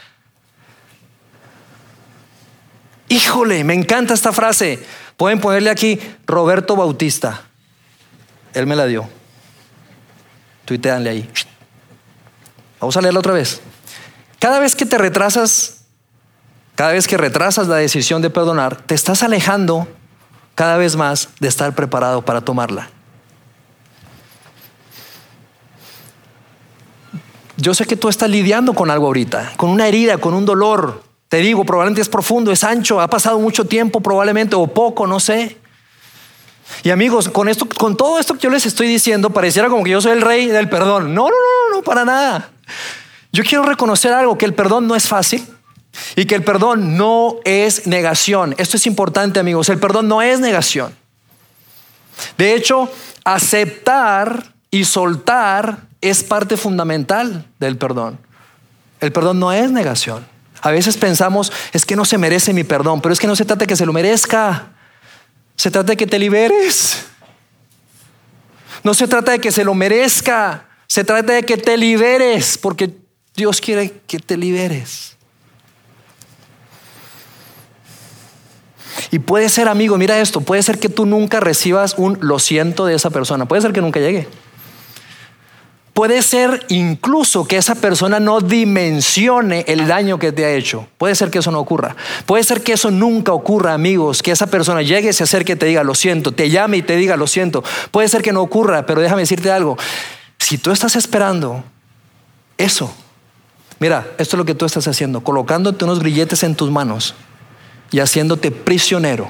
Híjole, 3.09 3.64
me 3.64 3.75
encanta 3.75 4.14
esta 4.14 4.33
frase. 4.33 4.79
Pueden 5.16 5.40
ponerle 5.40 5.71
aquí 5.71 5.99
Roberto 6.27 6.77
Bautista. 6.77 7.42
Él 8.55 8.66
me 8.66 8.77
la 8.77 8.87
dio. 8.87 9.09
Tuiteanle 10.64 11.11
ahí. 11.11 11.31
Vamos 12.81 12.97
a 12.97 13.01
leerla 13.01 13.21
otra 13.21 13.33
vez. 13.33 13.61
Cada 14.38 14.61
vez 14.61 14.77
que 14.77 14.87
te 14.87 14.99
retrasas, 14.99 15.85
cada 16.75 16.92
vez 16.92 17.09
que 17.09 17.16
retrasas 17.16 17.66
la 17.66 17.77
decisión 17.77 18.23
de 18.23 18.31
perdonar, 18.31 18.77
te 18.77 18.94
estás 18.94 19.23
alejando 19.23 19.88
cada 20.55 20.77
vez 20.77 20.97
más 20.97 21.31
de 21.40 21.49
estar 21.49 21.75
preparado 21.75 22.23
para 22.23 22.40
tomarla. 22.40 22.90
Yo 27.57 27.75
sé 27.75 27.87
que 27.87 27.97
tú 27.97 28.09
estás 28.09 28.31
lidiando 28.31 28.73
con 28.75 28.90
algo 28.90 29.07
ahorita, 29.07 29.55
con 29.57 29.71
una 29.71 29.88
herida, 29.88 30.18
con 30.18 30.35
un 30.35 30.44
dolor. 30.44 31.08
Te 31.29 31.38
digo, 31.38 31.64
probablemente 31.64 32.01
es 32.01 32.09
profundo, 32.09 32.51
es 32.51 32.64
ancho, 32.64 33.01
ha 33.01 33.09
pasado 33.09 33.38
mucho 33.38 33.67
tiempo 33.67 34.01
probablemente 34.01 34.57
o 34.57 34.67
poco, 34.67 35.07
no 35.07 35.21
sé. 35.21 35.59
Y 36.83 36.91
amigos, 36.91 37.29
con 37.29 37.49
esto, 37.49 37.67
con 37.69 37.97
todo 37.97 38.19
esto 38.19 38.35
que 38.35 38.41
yo 38.41 38.51
les 38.51 38.67
estoy 38.67 38.88
diciendo, 38.88 39.31
pareciera 39.31 39.69
como 39.69 39.85
que 39.85 39.91
yo 39.91 40.01
soy 40.01 40.12
el 40.12 40.23
rey 40.23 40.47
del 40.47 40.69
perdón. 40.69 41.14
No, 41.14 41.25
no, 41.25 41.31
no, 41.31 41.77
no, 41.77 41.83
para 41.83 42.05
nada. 42.05 42.51
Yo 43.33 43.45
quiero 43.45 43.64
reconocer 43.64 44.12
algo, 44.12 44.38
que 44.38 44.47
el 44.47 44.55
perdón 44.55 44.87
no 44.87 44.95
es 44.97 45.09
fácil 45.09 45.47
y 46.17 46.25
que 46.25 46.35
el 46.35 46.45
perdón 46.45 46.97
no 46.97 47.37
es 47.45 47.87
negación. 47.87 48.55
Esto 48.59 48.77
es 48.77 48.87
importante 48.87 49.41
amigos, 49.41 49.69
el 49.69 49.79
perdón 49.79 50.09
no 50.09 50.23
es 50.23 50.41
negación. 50.41 50.95
De 52.37 52.55
hecho, 52.55 52.91
aceptar 53.25 54.53
y 54.71 54.85
soltar 54.85 55.83
es 56.01 56.23
parte 56.23 56.57
fundamental 56.57 57.47
del 57.59 57.77
perdón. 57.77 58.19
El 59.01 59.12
perdón 59.12 59.41
no 59.41 59.53
es 59.53 59.71
negación. 59.71 60.27
A 60.61 60.71
veces 60.71 60.97
pensamos, 60.97 61.53
es 61.73 61.87
que 61.87 61.97
no 61.97 62.05
se 62.05 62.18
merece 62.18 62.53
mi 62.53 62.64
perdón, 62.64 63.01
pero 63.01 63.12
es 63.12 63.21
que 63.21 63.27
no 63.27 63.37
se 63.37 63.44
trata 63.44 63.61
de 63.61 63.66
que 63.66 63.77
se 63.77 63.87
lo 63.87 63.92
merezca. 63.92 64.73
Se 65.57 65.71
trata 65.71 65.92
de 65.92 65.97
que 65.97 66.07
te 66.07 66.18
liberes. 66.18 67.05
No 68.83 68.94
se 68.94 69.09
trata 69.09 69.33
de 69.33 69.40
que 69.40 69.53
se 69.53 69.64
lo 69.64 69.75
merezca. 69.75 70.66
Se 70.87 71.05
trata 71.05 71.35
de 71.35 71.42
que 71.42 71.57
te 71.57 71.77
liberes, 71.77 72.59
porque 72.59 72.97
Dios 73.35 73.61
quiere 73.61 74.01
que 74.07 74.18
te 74.18 74.37
liberes. 74.37 75.16
Y 79.11 79.18
puede 79.21 79.49
ser, 79.49 79.68
amigo, 79.68 79.97
mira 79.97 80.18
esto, 80.21 80.40
puede 80.40 80.62
ser 80.62 80.79
que 80.79 80.88
tú 80.88 81.07
nunca 81.07 81.40
recibas 81.40 81.94
un 81.97 82.18
lo 82.21 82.38
siento 82.38 82.85
de 82.87 82.94
esa 82.94 83.11
persona, 83.11 83.47
puede 83.47 83.62
ser 83.62 83.73
que 83.73 83.81
nunca 83.81 84.01
llegue. 84.01 84.29
Puede 85.98 86.22
ser 86.22 86.64
incluso 86.68 87.48
que 87.48 87.56
esa 87.56 87.74
persona 87.74 88.20
no 88.20 88.40
dimensione 88.40 89.64
el 89.66 89.88
daño 89.88 90.16
que 90.20 90.30
te 90.30 90.44
ha 90.44 90.52
hecho. 90.52 90.87
Puede 90.96 91.16
ser 91.16 91.28
que 91.28 91.40
eso 91.40 91.50
no 91.50 91.58
ocurra. 91.58 91.96
Puede 92.24 92.44
ser 92.44 92.62
que 92.62 92.74
eso 92.74 92.92
nunca 92.92 93.32
ocurra, 93.32 93.74
amigos, 93.74 94.22
que 94.22 94.30
esa 94.30 94.46
persona 94.46 94.82
llegue, 94.82 95.12
se 95.12 95.24
acerque 95.24 95.54
y 95.54 95.56
te 95.56 95.66
diga 95.66 95.82
lo 95.82 95.96
siento, 95.96 96.30
te 96.30 96.50
llame 96.50 96.76
y 96.76 96.82
te 96.82 96.94
diga 96.94 97.16
lo 97.16 97.26
siento. 97.26 97.64
Puede 97.90 98.06
ser 98.06 98.22
que 98.22 98.32
no 98.32 98.42
ocurra, 98.42 98.87
pero 98.87 99.00
déjame 99.00 99.22
decirte 99.22 99.50
algo. 99.50 99.76
Si 100.38 100.56
tú 100.56 100.70
estás 100.70 100.94
esperando 100.94 101.64
eso, 102.58 102.94
mira, 103.80 104.06
esto 104.18 104.37
es 104.37 104.38
lo 104.38 104.44
que 104.44 104.54
tú 104.54 104.66
estás 104.66 104.87
haciendo, 104.87 105.24
colocándote 105.24 105.84
unos 105.84 105.98
grilletes 105.98 106.44
en 106.44 106.54
tus 106.54 106.70
manos 106.70 107.16
y 107.90 107.98
haciéndote 107.98 108.52
prisionero, 108.52 109.28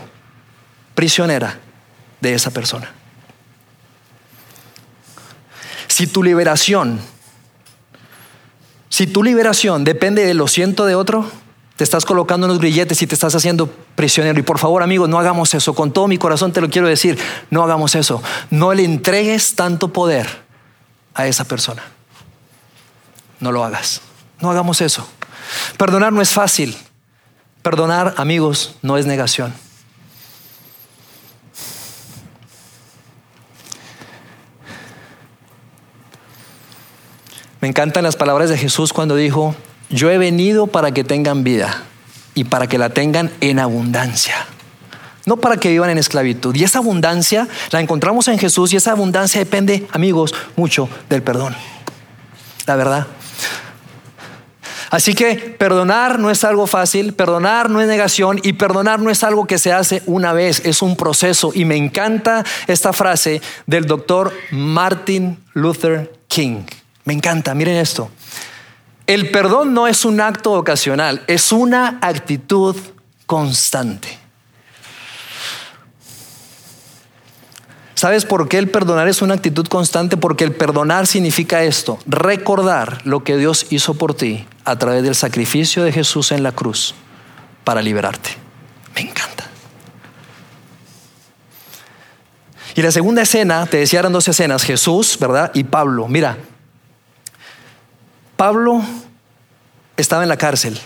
prisionera 0.95 1.61
de 2.21 2.35
esa 2.35 2.51
persona. 2.51 2.98
Si 5.89 6.07
tu 6.07 6.23
liberación, 6.23 7.01
si 8.89 9.07
tu 9.07 9.23
liberación 9.23 9.85
depende 9.85 10.25
de 10.25 10.35
lo 10.35 10.49
siento 10.49 10.87
de 10.87 10.95
otro, 10.95 11.31
te 11.77 11.85
estás 11.85 12.05
colocando 12.05 12.47
unos 12.47 12.59
grilletes 12.59 13.01
y 13.03 13.07
te 13.07 13.15
estás 13.15 13.35
haciendo 13.35 13.69
prisionero. 13.95 14.39
Y 14.39 14.43
por 14.43 14.59
favor, 14.59 14.83
amigos, 14.83 15.09
no 15.09 15.19
hagamos 15.19 15.55
eso. 15.55 15.75
Con 15.75 15.93
todo 15.93 16.09
mi 16.09 16.19
corazón 16.19 16.53
te 16.53 16.61
lo 16.61 16.69
quiero 16.69 16.89
decir. 16.89 17.19
No 17.51 17.63
hagamos 17.63 17.95
eso. 17.95 18.23
No 18.51 18.75
le 18.75 18.85
entregues 18.85 19.55
tanto 19.55 19.93
poder 19.93 20.27
a 21.15 21.27
esa 21.29 21.45
persona. 21.45 21.85
No 23.39 23.53
lo 23.53 23.65
hagas. 23.65 24.01
No 24.41 24.51
hagamos 24.51 24.81
eso. 24.81 25.09
Perdonar 25.77 26.13
no 26.13 26.21
es 26.21 26.31
fácil. 26.31 26.77
Perdonar, 27.63 28.15
amigos, 28.17 28.75
no 28.83 28.97
es 28.97 29.07
negación. 29.07 29.55
Me 37.61 37.69
encantan 37.69 38.05
las 38.05 38.17
palabras 38.17 38.51
de 38.51 38.59
Jesús 38.59 38.93
cuando 38.93 39.17
dijo, 39.17 39.55
yo 39.91 40.11
he 40.11 40.19
venido 40.19 40.67
para 40.69 40.93
que 40.93 41.03
tengan 41.03 41.43
vida 41.43 41.83
y 42.35 42.45
para 42.45 42.69
que 42.69 42.79
la 42.79 42.91
tengan 42.91 43.31
en 43.41 43.59
abundancia. 43.59 44.35
No 45.27 45.39
para 45.39 45.57
que 45.57 45.71
vivan 45.71 45.91
en 45.91 45.99
esclavitud. 45.99 46.55
Y 46.55 46.65
esa 46.65 46.79
abundancia 46.79 47.49
la 47.71 47.81
encontramos 47.81 48.29
en 48.29 48.39
Jesús 48.39 48.73
y 48.73 48.77
esa 48.77 48.93
abundancia 48.93 49.41
depende, 49.41 49.87
amigos, 49.91 50.35
mucho 50.57 50.89
del 51.11 51.23
perdón. 51.23 51.55
La 52.67 52.77
verdad. 52.77 53.07
Así 54.91 55.15
que 55.15 55.35
perdonar 55.59 56.19
no 56.19 56.31
es 56.31 56.45
algo 56.45 56.67
fácil, 56.67 57.13
perdonar 57.13 57.69
no 57.69 57.81
es 57.81 57.89
negación 57.89 58.41
y 58.43 58.55
perdonar 58.55 59.01
no 59.01 59.11
es 59.11 59.23
algo 59.23 59.47
que 59.47 59.59
se 59.59 59.73
hace 59.73 60.03
una 60.07 60.33
vez, 60.33 60.63
es 60.65 60.81
un 60.81 60.97
proceso. 60.97 61.51
Y 61.55 61.65
me 61.65 61.77
encanta 61.77 62.45
esta 62.67 62.93
frase 62.93 63.43
del 63.67 63.85
doctor 63.85 64.33
Martin 64.51 65.39
Luther 65.53 66.11
King. 66.29 66.63
Me 67.09 67.15
encanta, 67.15 67.55
miren 67.55 67.77
esto. 67.77 68.11
El 69.07 69.31
perdón 69.31 69.73
no 69.73 69.89
es 69.89 70.05
un 70.05 70.21
acto 70.21 70.53
ocasional, 70.53 71.25
es 71.27 71.53
una 71.53 71.99
actitud 72.03 72.77
constante. 73.25 74.19
¿Sabes 77.95 78.27
por 78.27 78.47
qué 78.47 78.59
el 78.59 78.69
perdonar 78.69 79.09
es 79.09 79.23
una 79.23 79.33
actitud 79.33 79.67
constante? 79.69 80.19
Porque 80.19 80.45
el 80.45 80.53
perdonar 80.53 81.07
significa 81.07 81.63
esto, 81.63 81.99
recordar 82.05 83.01
lo 83.07 83.25
que 83.25 83.39
Dios 83.39 83.69
hizo 83.71 83.95
por 83.95 84.13
ti 84.13 84.47
a 84.67 84.77
través 84.77 85.03
del 85.03 85.15
sacrificio 85.15 85.85
de 85.85 85.93
Jesús 85.93 86.31
en 86.31 86.43
la 86.43 86.53
cruz 86.53 86.95
para 87.65 87.81
liberarte. 87.81 88.33
Me 88.95 89.01
encanta. 89.01 89.47
Y 92.75 92.83
la 92.83 92.93
segunda 92.93 93.23
escena, 93.23 93.65
te 93.65 93.79
decía 93.79 94.01
eran 94.01 94.13
dos 94.13 94.29
escenas, 94.29 94.63
Jesús, 94.63 95.17
¿verdad? 95.19 95.51
Y 95.55 95.65
Pablo. 95.65 96.07
Mira, 96.07 96.37
Pablo 98.39 98.81
estaba 99.97 100.23
en 100.23 100.29
la 100.29 100.37
cárcel. 100.37 100.79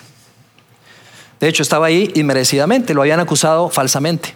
De 1.39 1.49
hecho, 1.49 1.63
estaba 1.63 1.85
ahí 1.85 2.11
inmerecidamente, 2.15 2.95
lo 2.95 3.03
habían 3.03 3.21
acusado 3.21 3.69
falsamente. 3.69 4.35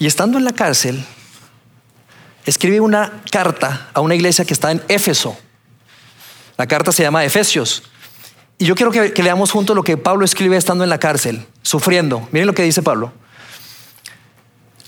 Y 0.00 0.06
estando 0.06 0.36
en 0.36 0.44
la 0.44 0.52
cárcel, 0.52 1.04
escribe 2.44 2.80
una 2.80 3.22
carta 3.30 3.88
a 3.94 4.00
una 4.00 4.16
iglesia 4.16 4.44
que 4.44 4.52
está 4.52 4.72
en 4.72 4.82
Éfeso. 4.88 5.38
La 6.56 6.66
carta 6.66 6.90
se 6.90 7.04
llama 7.04 7.24
Efesios. 7.24 7.84
Y 8.58 8.64
yo 8.64 8.74
quiero 8.74 8.90
que, 8.90 9.12
que, 9.12 9.22
leamos 9.22 9.52
juntos 9.52 9.76
lo 9.76 9.84
que 9.84 9.96
Pablo 9.96 10.24
escribe 10.24 10.56
estando 10.56 10.82
en 10.82 10.90
la 10.90 10.98
cárcel, 10.98 11.46
sufriendo. 11.62 12.28
Miren 12.32 12.48
lo 12.48 12.54
que 12.54 12.64
dice 12.64 12.82
Pablo. 12.82 13.12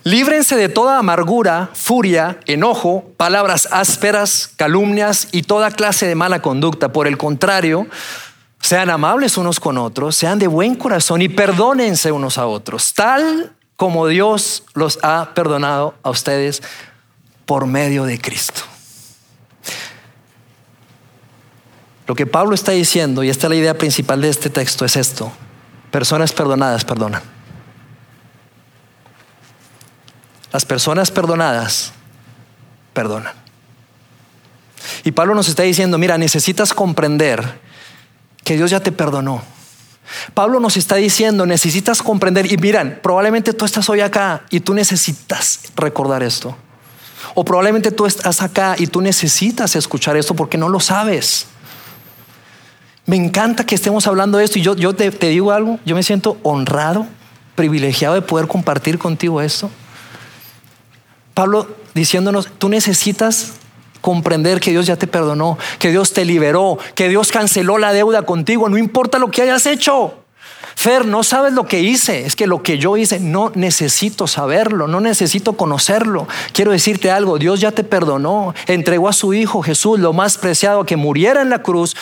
Líbrense 0.05 0.57
de 0.57 0.69
toda 0.69 0.99
amargura, 0.99 1.71
furia, 1.75 2.41
enojo, 2.47 3.05
palabras 3.17 3.69
ásperas, 3.71 4.51
calumnias 4.57 5.29
y 5.31 5.43
toda 5.43 5.71
clase 5.71 6.07
de 6.07 6.17
mala 6.17 6.43
conducta. 6.43 6.93
Por 6.93 7.07
el 7.07 7.17
contrario, 7.19 7.87
sean 8.61 8.91
amables 8.91 9.37
unos 9.37 9.61
con 9.61 9.79
otros, 9.79 10.17
sean 10.17 10.41
de 10.41 10.49
buen 10.49 10.75
corazón 10.75 11.23
y 11.23 11.29
perdónense 11.29 12.11
unos 12.11 12.37
a 12.37 12.47
otros, 12.47 12.95
tal 12.95 13.53
como 13.77 14.09
Dios 14.09 14.65
los 14.75 14.99
ha 15.03 15.31
perdonado 15.35 15.95
a 16.03 16.11
ustedes 16.11 16.63
por 17.47 17.67
medio 17.67 18.05
de 18.05 18.21
Cristo. 18.21 18.63
Lo 22.09 22.17
que 22.17 22.27
Pablo 22.27 22.55
está 22.55 22.73
diciendo, 22.73 23.23
y 23.23 23.31
esta 23.31 23.47
es 23.47 23.51
la 23.51 23.57
idea 23.57 23.79
principal 23.79 24.21
de 24.21 24.29
este 24.29 24.51
texto, 24.51 24.85
es 24.85 24.97
esto. 24.97 25.33
Personas 25.93 26.33
perdonadas 26.33 26.85
perdonan. 26.85 27.32
Las 30.53 30.65
personas 30.65 31.11
perdonadas 31.11 31.93
perdonan. 32.93 33.33
Y 35.05 35.13
Pablo 35.13 35.35
nos 35.35 35.49
está 35.49 35.63
diciendo, 35.63 35.99
mira, 35.99 36.19
necesitas 36.19 36.75
comprender 36.75 37.61
que 38.45 38.57
Dios 38.57 38.71
ya 38.71 38.81
te 38.81 38.93
perdonó. 38.93 39.43
Pablo 40.35 40.61
nos 40.61 40.77
está 40.77 40.97
diciendo, 40.97 41.47
necesitas 41.47 42.03
comprender, 42.03 42.51
y 42.53 42.57
miran, 42.57 43.01
probablemente 43.03 43.53
tú 43.53 43.65
estás 43.65 43.89
hoy 43.89 44.01
acá 44.01 44.43
y 44.51 44.61
tú 44.61 44.75
necesitas 44.75 45.61
recordar 45.77 46.23
esto. 46.23 46.57
O 47.35 47.45
probablemente 47.45 47.91
tú 47.91 48.05
estás 48.05 48.43
acá 48.43 48.75
y 48.79 48.89
tú 48.89 49.01
necesitas 49.01 49.75
escuchar 49.77 50.17
esto 50.17 50.35
porque 50.35 50.59
no 50.59 50.69
lo 50.69 50.81
sabes. 50.81 51.47
Me 53.07 53.17
encanta 53.17 53.65
que 53.65 53.75
estemos 53.75 54.07
hablando 54.07 54.39
de 54.39 54.45
esto 54.45 54.59
y 54.59 54.63
yo, 54.63 54.77
yo 54.77 54.95
te, 54.95 55.11
te 55.11 55.29
digo 55.29 55.51
algo, 55.51 55.79
yo 55.85 55.95
me 55.95 56.03
siento 56.03 56.37
honrado, 56.43 57.07
privilegiado 57.55 58.15
de 58.15 58.23
poder 58.23 58.49
compartir 58.49 58.99
contigo 58.99 59.41
esto. 59.41 59.71
Pablo 61.35 61.69
diciéndonos, 61.95 62.49
tú 62.59 62.69
necesitas 62.69 63.55
comprender 64.01 64.61
que 64.61 64.73
Dios 64.73 64.87
ya 64.87 64.97
te 64.97 65.07
perdonó, 65.07 65.59
que 65.79 65.91
Dios 65.91 66.13
te 66.13 66.25
liberó, 66.25 66.79
que 66.95 67.09
Dios 67.09 67.33
canceló 67.33 67.79
la 67.79 67.93
deuda 67.93 68.23
contigo, 68.23 68.69
no 68.69 68.77
importa 68.77 69.19
lo 69.19 69.31
que 69.31 69.43
hayas 69.43 69.65
hecho. 69.67 70.19
Fer, 70.75 71.07
no 71.07 71.23
sabes 71.23 71.53
lo 71.53 71.67
que 71.67 71.81
hice, 71.81 72.25
es 72.27 72.35
que 72.35 72.47
lo 72.47 72.63
que 72.63 72.79
yo 72.79 72.97
hice 72.97 73.21
no 73.21 73.53
necesito 73.55 74.27
saberlo, 74.27 74.89
no 74.89 75.01
necesito 75.01 75.53
conocerlo. 75.53 76.27
Quiero 76.53 76.73
decirte 76.73 77.11
algo, 77.11 77.39
Dios 77.39 77.61
ya 77.61 77.73
te 77.73 77.85
perdonó, 77.85 78.55
entregó 78.67 79.09
a 79.09 79.13
su 79.13 79.35
Hijo 79.35 79.63
Jesús, 79.63 80.01
lo 80.01 80.13
más 80.13 80.39
preciado, 80.39 80.85
que 80.85 80.97
muriera 80.97 81.43
en 81.43 81.51
la 81.51 81.63
cruz 81.63 81.95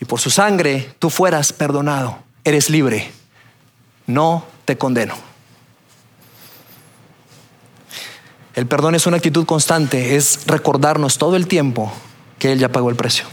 y 0.00 0.04
por 0.04 0.20
su 0.20 0.30
sangre 0.30 0.94
tú 0.98 1.10
fueras 1.10 1.52
perdonado, 1.52 2.18
eres 2.44 2.68
libre, 2.70 3.10
no 4.06 4.44
te 4.64 4.76
condeno. 4.76 5.14
El 8.56 8.66
perdón 8.66 8.94
es 8.94 9.06
una 9.06 9.18
actitud 9.18 9.44
constante, 9.44 10.16
es 10.16 10.46
recordarnos 10.46 11.18
todo 11.18 11.36
el 11.36 11.46
tiempo 11.46 11.92
que 12.38 12.52
Él 12.52 12.58
ya 12.58 12.70
pagó 12.70 12.88
el 12.88 12.96
precio. 12.96 13.26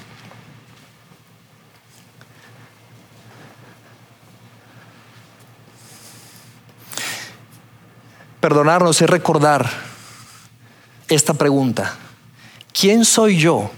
Perdonarnos 8.42 9.02
es 9.02 9.10
recordar 9.10 9.70
esta 11.08 11.34
pregunta. 11.34 11.96
¿Quién 12.74 13.06
soy 13.06 13.38
yo 13.38 13.72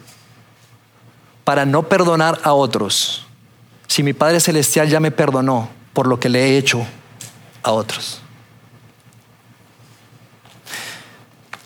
para 1.44 1.64
no 1.64 1.84
perdonar 1.84 2.40
a 2.44 2.54
otros 2.54 3.28
si 3.86 4.02
mi 4.02 4.14
Padre 4.14 4.40
Celestial 4.40 4.90
ya 4.90 5.00
me 5.00 5.12
perdonó 5.12 5.70
por 5.94 6.08
lo 6.08 6.20
que 6.20 6.30
le 6.30 6.44
he 6.44 6.58
hecho 6.58 6.84
a 7.62 7.72
otros? 7.72 8.25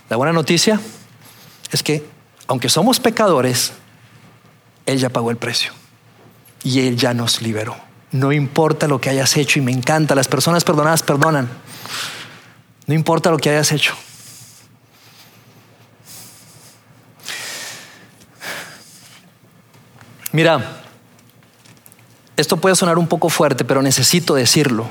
La 0.09 0.17
buena 0.17 0.33
noticia 0.33 0.79
es 1.71 1.83
que, 1.83 2.03
aunque 2.47 2.67
somos 2.67 2.99
pecadores, 2.99 3.73
Él 4.85 4.97
ya 4.97 5.09
pagó 5.09 5.29
el 5.31 5.37
precio 5.37 5.71
y 6.63 6.87
Él 6.87 6.97
ya 6.97 7.13
nos 7.13 7.41
liberó. 7.41 7.75
No 8.11 8.31
importa 8.31 8.87
lo 8.87 8.99
que 8.99 9.11
hayas 9.11 9.37
hecho 9.37 9.59
y 9.59 9.61
me 9.61 9.71
encanta, 9.71 10.15
las 10.15 10.27
personas 10.27 10.63
perdonadas 10.63 11.03
perdonan. 11.03 11.47
No 12.87 12.95
importa 12.95 13.29
lo 13.29 13.37
que 13.37 13.51
hayas 13.51 13.71
hecho. 13.71 13.93
Mira, 20.31 20.81
esto 22.35 22.57
puede 22.57 22.75
sonar 22.75 22.97
un 22.97 23.07
poco 23.07 23.29
fuerte, 23.29 23.63
pero 23.63 23.83
necesito 23.83 24.33
decirlo. 24.33 24.87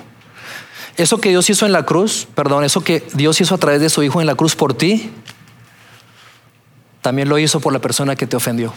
Eso 0.98 1.18
que 1.20 1.28
Dios 1.28 1.48
hizo 1.48 1.64
en 1.64 1.70
la 1.70 1.86
cruz, 1.86 2.26
perdón, 2.34 2.64
eso 2.64 2.82
que 2.82 3.06
Dios 3.14 3.40
hizo 3.40 3.54
a 3.54 3.58
través 3.58 3.80
de 3.80 3.88
su 3.88 4.02
Hijo 4.02 4.20
en 4.20 4.26
la 4.26 4.34
cruz 4.34 4.56
por 4.56 4.74
ti, 4.74 5.12
también 7.02 7.28
lo 7.28 7.38
hizo 7.38 7.60
por 7.60 7.72
la 7.72 7.78
persona 7.78 8.16
que 8.16 8.26
te 8.26 8.36
ofendió. 8.36 8.74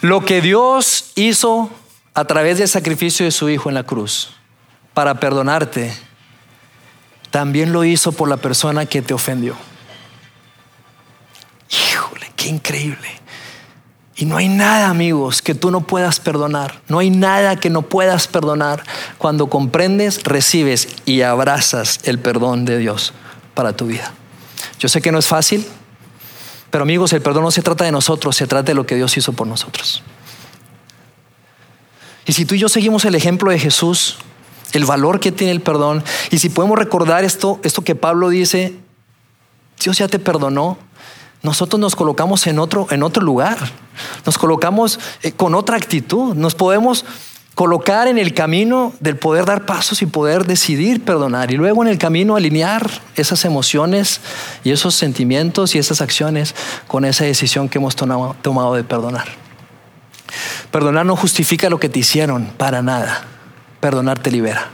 Lo 0.00 0.24
que 0.24 0.40
Dios 0.40 1.12
hizo 1.16 1.70
a 2.14 2.24
través 2.24 2.56
del 2.56 2.68
sacrificio 2.68 3.26
de 3.26 3.30
su 3.30 3.50
Hijo 3.50 3.68
en 3.68 3.74
la 3.74 3.84
cruz 3.84 4.30
para 4.94 5.20
perdonarte, 5.20 5.94
también 7.30 7.74
lo 7.74 7.84
hizo 7.84 8.12
por 8.12 8.30
la 8.30 8.38
persona 8.38 8.86
que 8.86 9.02
te 9.02 9.12
ofendió. 9.12 9.54
Híjole, 11.68 12.32
qué 12.36 12.48
increíble. 12.48 13.08
Y 14.16 14.26
no 14.26 14.36
hay 14.36 14.48
nada, 14.48 14.88
amigos, 14.90 15.42
que 15.42 15.54
tú 15.54 15.70
no 15.70 15.80
puedas 15.80 16.20
perdonar. 16.20 16.80
No 16.88 17.00
hay 17.00 17.10
nada 17.10 17.56
que 17.56 17.68
no 17.68 17.82
puedas 17.82 18.28
perdonar 18.28 18.84
cuando 19.18 19.48
comprendes, 19.48 20.22
recibes 20.22 20.88
y 21.04 21.22
abrazas 21.22 21.98
el 22.04 22.18
perdón 22.20 22.64
de 22.64 22.78
Dios 22.78 23.12
para 23.54 23.76
tu 23.76 23.86
vida. 23.86 24.12
Yo 24.78 24.88
sé 24.88 25.02
que 25.02 25.10
no 25.10 25.18
es 25.18 25.26
fácil, 25.26 25.66
pero 26.70 26.82
amigos, 26.82 27.12
el 27.12 27.22
perdón 27.22 27.42
no 27.42 27.50
se 27.50 27.62
trata 27.62 27.84
de 27.84 27.92
nosotros, 27.92 28.36
se 28.36 28.46
trata 28.46 28.66
de 28.66 28.74
lo 28.74 28.86
que 28.86 28.94
Dios 28.94 29.16
hizo 29.16 29.32
por 29.32 29.46
nosotros. 29.46 30.02
Y 32.26 32.32
si 32.32 32.44
tú 32.44 32.54
y 32.54 32.58
yo 32.58 32.68
seguimos 32.68 33.04
el 33.04 33.14
ejemplo 33.14 33.50
de 33.50 33.58
Jesús, 33.58 34.16
el 34.72 34.84
valor 34.84 35.20
que 35.20 35.32
tiene 35.32 35.52
el 35.52 35.60
perdón, 35.60 36.04
y 36.30 36.38
si 36.38 36.48
podemos 36.48 36.78
recordar 36.78 37.24
esto, 37.24 37.60
esto 37.64 37.82
que 37.82 37.94
Pablo 37.94 38.28
dice, 38.28 38.76
Dios 39.82 39.98
ya 39.98 40.08
te 40.08 40.18
perdonó, 40.18 40.78
nosotros 41.44 41.78
nos 41.78 41.94
colocamos 41.94 42.46
en 42.46 42.58
otro, 42.58 42.88
en 42.90 43.02
otro 43.02 43.22
lugar, 43.22 43.58
nos 44.26 44.38
colocamos 44.38 44.98
eh, 45.22 45.30
con 45.30 45.54
otra 45.54 45.76
actitud, 45.76 46.34
nos 46.34 46.54
podemos 46.54 47.04
colocar 47.54 48.08
en 48.08 48.18
el 48.18 48.34
camino 48.34 48.94
del 48.98 49.16
poder 49.16 49.44
dar 49.44 49.66
pasos 49.66 50.02
y 50.02 50.06
poder 50.06 50.46
decidir 50.46 51.04
perdonar 51.04 51.52
y 51.52 51.56
luego 51.56 51.82
en 51.82 51.88
el 51.88 51.98
camino 51.98 52.34
alinear 52.34 52.90
esas 53.14 53.44
emociones 53.44 54.20
y 54.64 54.72
esos 54.72 54.94
sentimientos 54.94 55.74
y 55.74 55.78
esas 55.78 56.00
acciones 56.00 56.54
con 56.88 57.04
esa 57.04 57.24
decisión 57.24 57.68
que 57.68 57.78
hemos 57.78 57.94
tomado 57.94 58.74
de 58.74 58.82
perdonar. 58.82 59.28
Perdonar 60.70 61.06
no 61.06 61.14
justifica 61.14 61.70
lo 61.70 61.78
que 61.78 61.88
te 61.88 62.00
hicieron, 62.00 62.46
para 62.56 62.82
nada. 62.82 63.24
Perdonar 63.80 64.18
te 64.18 64.32
libera. 64.32 64.70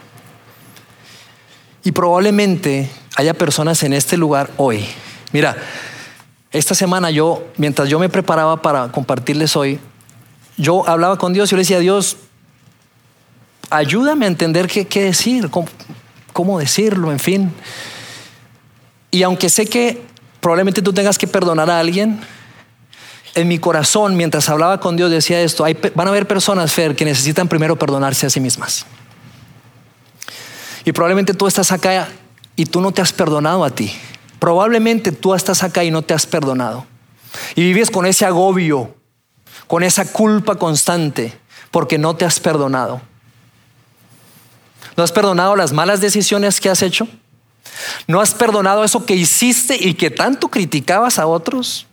Y 1.83 1.93
probablemente 1.93 2.89
haya 3.17 3.35
personas 3.35 3.83
en 3.83 3.93
este 3.93 4.17
lugar 4.17 4.51
hoy. 4.57 4.87
Mira, 5.33 5.57
esta 6.53 6.75
semana 6.75 7.11
yo, 7.11 7.45
mientras 7.57 7.89
yo 7.89 7.99
me 7.99 8.09
preparaba 8.09 8.61
para 8.61 8.91
compartirles 8.91 9.55
hoy, 9.57 9.79
yo 10.57 10.87
hablaba 10.89 11.17
con 11.17 11.33
Dios 11.33 11.49
y 11.49 11.51
yo 11.53 11.57
le 11.57 11.63
decía, 11.63 11.79
Dios, 11.79 12.17
ayúdame 13.71 14.25
a 14.25 14.29
entender 14.29 14.67
qué, 14.67 15.05
decir, 15.05 15.49
cómo, 16.33 16.59
decirlo, 16.59 17.13
en 17.13 17.19
fin. 17.19 17.53
Y 19.11 19.23
aunque 19.23 19.49
sé 19.49 19.67
que 19.67 20.03
probablemente 20.41 20.83
tú 20.83 20.93
tengas 20.93 21.19
que 21.19 21.27
perdonar 21.27 21.71
a 21.71 21.79
alguien, 21.79 22.21
en 23.37 23.47
mi 23.47 23.61
corazón, 23.61 24.17
mientras 24.17 24.49
hablaba 24.49 24.81
con 24.81 24.97
Dios, 24.97 25.11
decía 25.11 25.41
esto, 25.41 25.65
van 25.95 26.07
a 26.09 26.11
haber 26.11 26.27
personas, 26.27 26.73
Fer, 26.73 26.97
que 26.97 27.05
necesitan 27.05 27.47
primero 27.47 27.79
perdonarse 27.79 28.27
a 28.27 28.31
sí 28.31 28.41
mismas. 28.41 28.87
Y 30.85 30.91
probablemente 30.93 31.33
tú 31.33 31.47
estás 31.47 31.71
acá 31.71 32.09
y 32.57 32.67
tú 32.67 32.81
no 32.81 32.91
te 32.91 33.03
has 33.03 33.13
perdonado 33.13 33.65
a 33.65 33.71
ti. 33.71 33.93
Probablemente 34.41 35.13
tú 35.13 35.35
estás 35.35 35.63
acá 35.63 35.85
y 35.85 35.91
no 35.91 36.03
te 36.03 36.15
has 36.15 36.27
perdonado. 36.27 36.87
Y 37.55 37.63
vives 37.63 37.91
con 37.91 38.07
ese 38.07 38.25
agobio, 38.25 38.97
con 39.69 39.85
esa 39.85 40.11
culpa 40.11 40.57
constante, 40.57 41.39
porque 41.71 41.99
no 41.99 42.17
te 42.17 42.25
has 42.25 42.41
perdonado. 42.41 43.03
¿No 44.97 45.05
has 45.05 45.13
perdonado 45.13 45.55
las 45.55 45.73
malas 45.73 46.01
decisiones 46.01 46.61
que 46.61 46.71
has 46.71 46.83
hecho? 46.83 47.07
¿No 48.07 48.21
has 48.21 48.35
perdonado 48.35 48.83
eso 48.83 49.05
que 49.05 49.15
hiciste 49.15 49.77
y 49.79 49.95
que 49.95 50.11
tanto 50.11 50.49
criticabas 50.49 51.19
a 51.19 51.27
otros? 51.27 51.87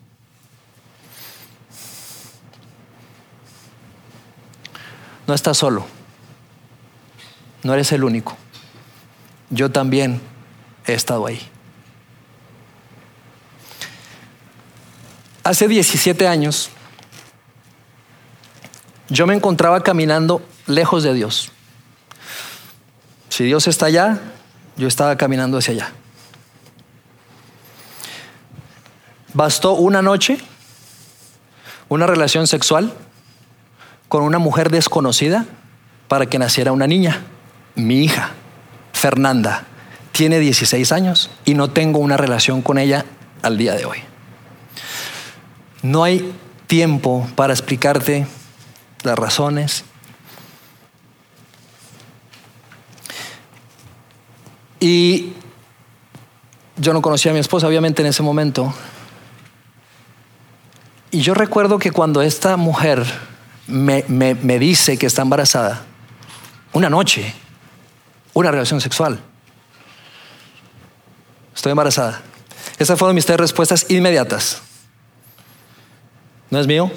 No 5.28 5.34
estás 5.34 5.58
solo. 5.58 5.86
No 7.64 7.74
eres 7.74 7.92
el 7.92 8.06
único. 8.06 8.38
Yo 9.50 9.70
también 9.70 10.22
he 10.86 10.94
estado 10.94 11.26
ahí. 11.28 11.52
Hace 15.48 15.70
17 15.70 16.28
años 16.28 16.70
yo 19.08 19.26
me 19.26 19.34
encontraba 19.34 19.82
caminando 19.82 20.42
lejos 20.66 21.04
de 21.04 21.14
Dios. 21.14 21.54
Si 23.30 23.46
Dios 23.46 23.66
está 23.70 23.86
allá, 23.86 24.20
yo 24.76 24.90
estaba 24.90 25.16
caminando 25.16 25.58
hacia 25.58 25.72
allá. 25.72 25.94
Bastó 29.34 29.72
una 29.76 30.02
noche, 30.02 30.38
una 31.88 32.08
relación 32.08 32.46
sexual 32.46 32.94
con 34.10 34.24
una 34.24 34.40
mujer 34.40 34.70
desconocida 34.70 35.46
para 36.10 36.26
que 36.26 36.40
naciera 36.40 36.74
una 36.74 36.88
niña, 36.88 37.22
mi 37.76 38.04
hija, 38.04 38.32
Fernanda. 38.92 39.64
Tiene 40.12 40.40
16 40.40 40.92
años 40.92 41.30
y 41.46 41.54
no 41.54 41.70
tengo 41.70 42.00
una 42.00 42.18
relación 42.18 42.62
con 42.62 42.78
ella 42.78 43.06
al 43.44 43.58
día 43.58 43.76
de 43.76 43.86
hoy. 43.86 44.07
No 45.82 46.04
hay 46.04 46.34
tiempo 46.68 47.28
para 47.36 47.54
explicarte 47.54 48.28
las 49.04 49.18
razones. 49.18 49.84
Y 54.80 55.34
yo 56.78 56.94
no 56.94 57.02
conocía 57.02 57.32
a 57.32 57.34
mi 57.34 57.40
esposa, 57.40 57.68
obviamente, 57.68 58.02
en 58.02 58.08
ese 58.08 58.22
momento. 58.22 58.74
Y 61.10 61.22
yo 61.22 61.34
recuerdo 61.34 61.80
que 61.80 61.92
cuando 61.92 62.22
esta 62.22 62.58
mujer 62.58 63.04
me, 63.68 64.04
me 64.08 64.60
dice 64.60 64.98
que 64.98 65.06
está 65.06 65.22
embarazada, 65.22 65.84
una 66.74 66.90
noche, 66.90 67.34
una 68.34 68.52
relación 68.52 68.82
sexual, 68.82 69.20
estoy 71.56 71.72
embarazada. 71.72 72.22
Esas 72.78 73.00
fueron 73.00 73.16
mis 73.16 73.26
tres 73.26 73.40
respuestas 73.40 73.90
inmediatas. 73.90 74.62
¿No 76.50 76.60
es 76.60 76.68
mío? 76.68 76.92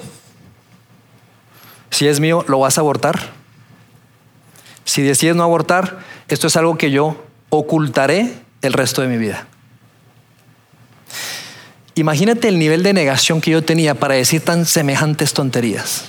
Si 1.89 2.07
es 2.07 2.19
mío, 2.19 2.45
¿lo 2.47 2.59
vas 2.59 2.77
a 2.77 2.81
abortar? 2.81 3.31
Si 4.85 5.01
decides 5.01 5.35
no 5.35 5.43
abortar, 5.43 5.99
esto 6.27 6.47
es 6.47 6.55
algo 6.55 6.77
que 6.77 6.91
yo 6.91 7.23
ocultaré 7.49 8.33
el 8.61 8.73
resto 8.73 9.01
de 9.01 9.07
mi 9.07 9.17
vida. 9.17 9.47
Imagínate 11.95 12.47
el 12.47 12.57
nivel 12.57 12.83
de 12.83 12.93
negación 12.93 13.41
que 13.41 13.51
yo 13.51 13.63
tenía 13.63 13.95
para 13.95 14.15
decir 14.15 14.41
tan 14.41 14.65
semejantes 14.65 15.33
tonterías. 15.33 16.05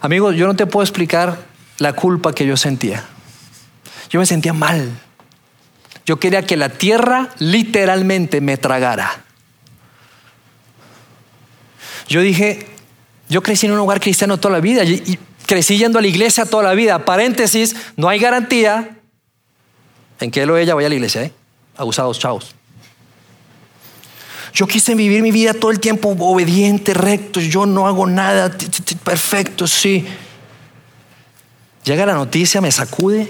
Amigos, 0.00 0.34
yo 0.36 0.46
no 0.46 0.56
te 0.56 0.66
puedo 0.66 0.82
explicar 0.82 1.38
la 1.78 1.92
culpa 1.92 2.32
que 2.32 2.46
yo 2.46 2.56
sentía. 2.56 3.04
Yo 4.08 4.18
me 4.18 4.26
sentía 4.26 4.54
mal. 4.54 4.90
Yo 6.06 6.18
quería 6.18 6.46
que 6.46 6.56
la 6.56 6.70
tierra 6.70 7.28
literalmente 7.38 8.40
me 8.40 8.56
tragara. 8.56 9.19
Yo 12.10 12.20
dije, 12.20 12.66
yo 13.28 13.40
crecí 13.40 13.66
en 13.66 13.72
un 13.72 13.78
hogar 13.78 14.00
cristiano 14.00 14.38
toda 14.38 14.54
la 14.54 14.60
vida 14.60 14.84
y, 14.84 15.18
crecí 15.46 15.78
yendo 15.78 15.98
a 15.98 16.02
la 16.02 16.08
iglesia 16.08 16.44
toda 16.44 16.64
la 16.64 16.74
vida. 16.74 17.04
Paréntesis, 17.04 17.74
no 17.96 18.08
hay 18.08 18.18
garantía 18.18 18.98
en 20.20 20.30
que 20.30 20.42
él 20.42 20.50
o 20.50 20.56
ella 20.56 20.74
vaya 20.74 20.86
a 20.86 20.90
la 20.90 20.94
iglesia. 20.96 21.22
¿eh? 21.22 21.32
Abusados, 21.76 22.18
chavos. 22.18 22.54
Yo 24.52 24.66
quise 24.66 24.94
vivir 24.96 25.22
mi 25.22 25.30
vida 25.30 25.54
todo 25.54 25.70
el 25.70 25.78
tiempo 25.78 26.08
obediente, 26.18 26.94
recto. 26.94 27.40
Yo 27.40 27.66
no 27.66 27.86
hago 27.86 28.06
nada 28.06 28.56
perfecto, 29.04 29.68
sí. 29.68 30.04
Llega 31.84 32.06
la 32.06 32.14
noticia, 32.14 32.60
me 32.60 32.72
sacude. 32.72 33.28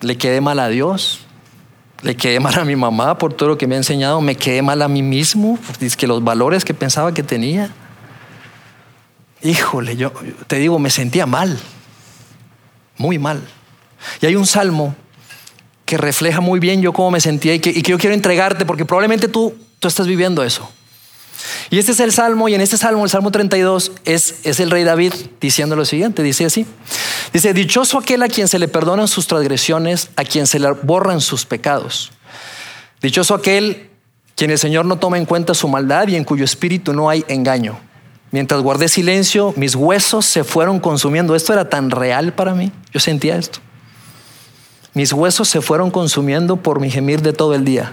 Le 0.00 0.18
quedé 0.18 0.42
mal 0.42 0.58
a 0.60 0.68
Dios. 0.68 1.20
Le 2.02 2.16
quedé 2.16 2.38
mal 2.38 2.58
a 2.58 2.64
mi 2.64 2.76
mamá 2.76 3.18
por 3.18 3.32
todo 3.34 3.50
lo 3.50 3.58
que 3.58 3.66
me 3.66 3.74
ha 3.74 3.78
enseñado. 3.78 4.20
Me 4.20 4.36
quedé 4.36 4.62
mal 4.62 4.82
a 4.82 4.88
mí 4.88 5.02
mismo. 5.02 5.58
Es 5.80 5.96
que 5.96 6.06
los 6.06 6.22
valores 6.22 6.64
que 6.64 6.74
pensaba 6.74 7.12
que 7.12 7.22
tenía. 7.22 7.70
Híjole, 9.42 9.96
yo 9.96 10.12
te 10.46 10.56
digo, 10.56 10.78
me 10.78 10.90
sentía 10.90 11.26
mal. 11.26 11.58
Muy 12.96 13.18
mal. 13.18 13.42
Y 14.20 14.26
hay 14.26 14.36
un 14.36 14.46
salmo 14.46 14.94
que 15.84 15.96
refleja 15.96 16.40
muy 16.40 16.60
bien 16.60 16.82
yo 16.82 16.92
cómo 16.92 17.10
me 17.10 17.20
sentía 17.20 17.54
y 17.54 17.60
que, 17.60 17.70
y 17.70 17.82
que 17.82 17.92
yo 17.92 17.98
quiero 17.98 18.14
entregarte 18.14 18.66
porque 18.66 18.84
probablemente 18.84 19.26
tú, 19.26 19.56
tú 19.78 19.88
estás 19.88 20.06
viviendo 20.06 20.44
eso. 20.44 20.70
Y 21.70 21.78
este 21.78 21.92
es 21.92 22.00
el 22.00 22.12
salmo, 22.12 22.48
y 22.48 22.54
en 22.54 22.60
este 22.60 22.76
salmo, 22.76 23.04
el 23.04 23.10
salmo 23.10 23.30
32, 23.30 23.92
es, 24.04 24.36
es 24.44 24.60
el 24.60 24.70
rey 24.70 24.84
David 24.84 25.12
diciendo 25.40 25.76
lo 25.76 25.84
siguiente: 25.84 26.22
dice 26.22 26.44
así: 26.44 26.66
Dice, 27.32 27.52
Dichoso 27.52 27.98
aquel 27.98 28.22
a 28.22 28.28
quien 28.28 28.48
se 28.48 28.58
le 28.58 28.68
perdonan 28.68 29.08
sus 29.08 29.26
transgresiones, 29.26 30.10
a 30.16 30.24
quien 30.24 30.46
se 30.46 30.58
le 30.58 30.72
borran 30.82 31.20
sus 31.20 31.44
pecados. 31.44 32.12
Dichoso 33.00 33.34
aquel 33.34 33.90
quien 34.34 34.50
el 34.50 34.58
Señor 34.58 34.84
no 34.84 34.98
toma 34.98 35.18
en 35.18 35.26
cuenta 35.26 35.52
su 35.54 35.68
maldad 35.68 36.08
y 36.08 36.16
en 36.16 36.24
cuyo 36.24 36.44
espíritu 36.44 36.92
no 36.92 37.10
hay 37.10 37.24
engaño. 37.28 37.78
Mientras 38.30 38.60
guardé 38.60 38.88
silencio, 38.88 39.54
mis 39.56 39.74
huesos 39.74 40.26
se 40.26 40.44
fueron 40.44 40.80
consumiendo. 40.80 41.34
Esto 41.34 41.52
era 41.52 41.68
tan 41.68 41.90
real 41.90 42.34
para 42.34 42.54
mí. 42.54 42.70
Yo 42.92 43.00
sentía 43.00 43.36
esto. 43.36 43.60
Mis 44.94 45.12
huesos 45.12 45.48
se 45.48 45.60
fueron 45.60 45.90
consumiendo 45.90 46.56
por 46.56 46.80
mi 46.80 46.90
gemir 46.90 47.22
de 47.22 47.32
todo 47.32 47.54
el 47.54 47.64
día. 47.64 47.92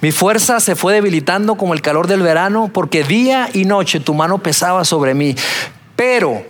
Mi 0.00 0.12
fuerza 0.12 0.60
se 0.60 0.76
fue 0.76 0.94
debilitando 0.94 1.56
como 1.56 1.74
el 1.74 1.82
calor 1.82 2.06
del 2.06 2.22
verano, 2.22 2.70
porque 2.72 3.04
día 3.04 3.48
y 3.52 3.64
noche 3.64 4.00
tu 4.00 4.14
mano 4.14 4.42
pesaba 4.42 4.84
sobre 4.84 5.14
mí. 5.14 5.34
Pero 5.96 6.44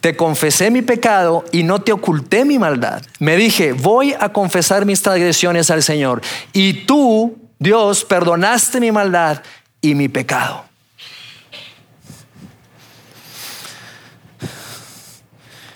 te 0.00 0.16
confesé 0.16 0.70
mi 0.70 0.82
pecado 0.82 1.44
y 1.52 1.62
no 1.62 1.80
te 1.80 1.92
oculté 1.92 2.44
mi 2.44 2.58
maldad. 2.58 3.02
Me 3.20 3.36
dije, 3.36 3.72
voy 3.72 4.14
a 4.18 4.30
confesar 4.30 4.84
mis 4.84 5.00
transgresiones 5.00 5.70
al 5.70 5.82
Señor. 5.82 6.20
Y 6.52 6.84
tú, 6.84 7.38
Dios, 7.58 8.04
perdonaste 8.04 8.80
mi 8.80 8.90
maldad 8.90 9.42
y 9.80 9.94
mi 9.94 10.08
pecado. 10.08 10.64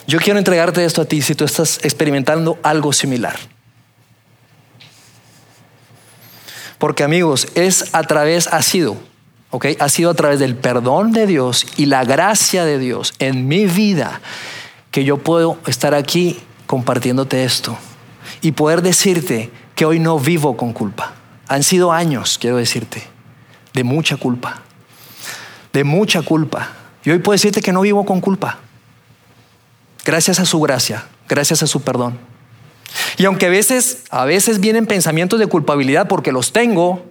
Yo 0.09 0.19
quiero 0.19 0.39
entregarte 0.39 0.85
esto 0.85 1.03
a 1.03 1.05
ti 1.05 1.21
si 1.21 1.35
tú 1.35 1.45
estás 1.45 1.81
experimentando 1.83 2.59
algo 2.63 2.93
similar. 2.93 3.37
Porque 6.79 7.05
amigos, 7.05 7.49
es 7.55 7.95
a 7.95 8.03
través, 8.03 8.49
ha 8.49 8.63
sido, 8.63 8.97
¿ok? 9.51 9.67
Ha 9.79 9.89
sido 9.89 10.11
a 10.11 10.15
través 10.15 10.39
del 10.39 10.57
perdón 10.57 11.13
de 11.13 11.27
Dios 11.27 11.67
y 11.77 11.87
la 11.87 12.05
gracia 12.05 12.65
de 12.65 12.79
Dios 12.79 13.15
en 13.19 13.49
mi 13.49 13.67
vida 13.67 14.21
que 14.91 15.05
yo 15.05 15.19
puedo 15.19 15.59
estar 15.67 15.95
aquí 15.95 16.39
compartiéndote 16.67 17.45
esto 17.45 17.77
y 18.41 18.53
poder 18.53 18.83
decirte 18.83 19.51
que 19.75 19.85
hoy 19.85 19.99
no 19.99 20.19
vivo 20.19 20.57
con 20.57 20.73
culpa. 20.73 21.15
Han 21.49 21.63
sido 21.63 21.93
años, 21.93 22.39
quiero 22.39 22.57
decirte, 22.57 23.03
de 23.73 23.85
mucha 23.85 24.17
culpa, 24.17 24.63
de 25.73 25.85
mucha 25.85 26.23
culpa. 26.23 26.71
Y 27.05 27.11
hoy 27.11 27.19
puedo 27.19 27.35
decirte 27.35 27.63
que 27.63 27.73
no 27.73 27.83
vivo 27.83 28.05
con 28.05 28.21
culpa. 28.21 28.59
Gracias 30.05 30.41
a 30.41 30.45
su 30.45 30.61
gracia, 30.61 31.05
gracias 31.29 31.63
a 31.63 31.67
su 31.67 31.83
perdón. 31.83 32.19
Y 33.17 33.25
aunque 33.25 33.47
a 33.47 33.51
veces, 33.51 34.05
a 34.11 34.25
veces 34.25 34.61
vienen 34.61 34.87
pensamientos 34.87 35.39
de 35.39 35.47
culpabilidad 35.47 36.09
porque 36.09 36.33
los 36.33 36.53
tengo, 36.53 37.05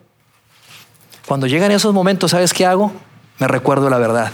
cuando 1.26 1.47
llegan 1.47 1.71
esos 1.71 1.93
momentos, 1.93 2.32
¿sabes 2.32 2.53
qué 2.53 2.65
hago? 2.65 2.93
Me 3.39 3.47
recuerdo 3.47 3.89
la 3.89 3.97
verdad. 3.97 4.32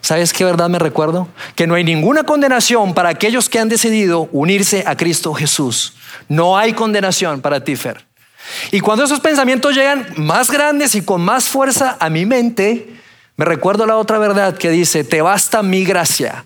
¿Sabes 0.00 0.34
qué 0.34 0.44
verdad 0.44 0.68
me 0.68 0.78
recuerdo? 0.78 1.28
Que 1.54 1.66
no 1.66 1.74
hay 1.74 1.84
ninguna 1.84 2.24
condenación 2.24 2.92
para 2.92 3.08
aquellos 3.08 3.48
que 3.48 3.58
han 3.58 3.70
decidido 3.70 4.28
unirse 4.32 4.84
a 4.86 4.98
Cristo 4.98 5.32
Jesús. 5.32 5.94
No 6.28 6.58
hay 6.58 6.74
condenación 6.74 7.40
para 7.40 7.64
ti, 7.64 7.74
Fer. 7.74 8.04
Y 8.70 8.80
cuando 8.80 9.04
esos 9.04 9.20
pensamientos 9.20 9.74
llegan 9.74 10.06
más 10.16 10.50
grandes 10.50 10.94
y 10.94 11.00
con 11.00 11.22
más 11.22 11.48
fuerza 11.48 11.96
a 11.98 12.10
mi 12.10 12.26
mente, 12.26 12.94
me 13.36 13.46
recuerdo 13.46 13.86
la 13.86 13.96
otra 13.96 14.18
verdad 14.18 14.58
que 14.58 14.68
dice, 14.68 15.04
te 15.04 15.22
basta 15.22 15.62
mi 15.62 15.84
gracia. 15.84 16.44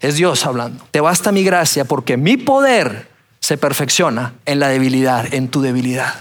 Es 0.00 0.16
Dios 0.16 0.46
hablando. 0.46 0.82
Te 0.90 1.02
basta 1.02 1.32
mi 1.32 1.44
gracia 1.44 1.84
porque 1.84 2.16
mi 2.16 2.38
poder 2.38 3.08
se 3.46 3.56
perfecciona 3.56 4.34
en 4.44 4.58
la 4.58 4.66
debilidad, 4.66 5.32
en 5.32 5.46
tu 5.46 5.62
debilidad. 5.62 6.16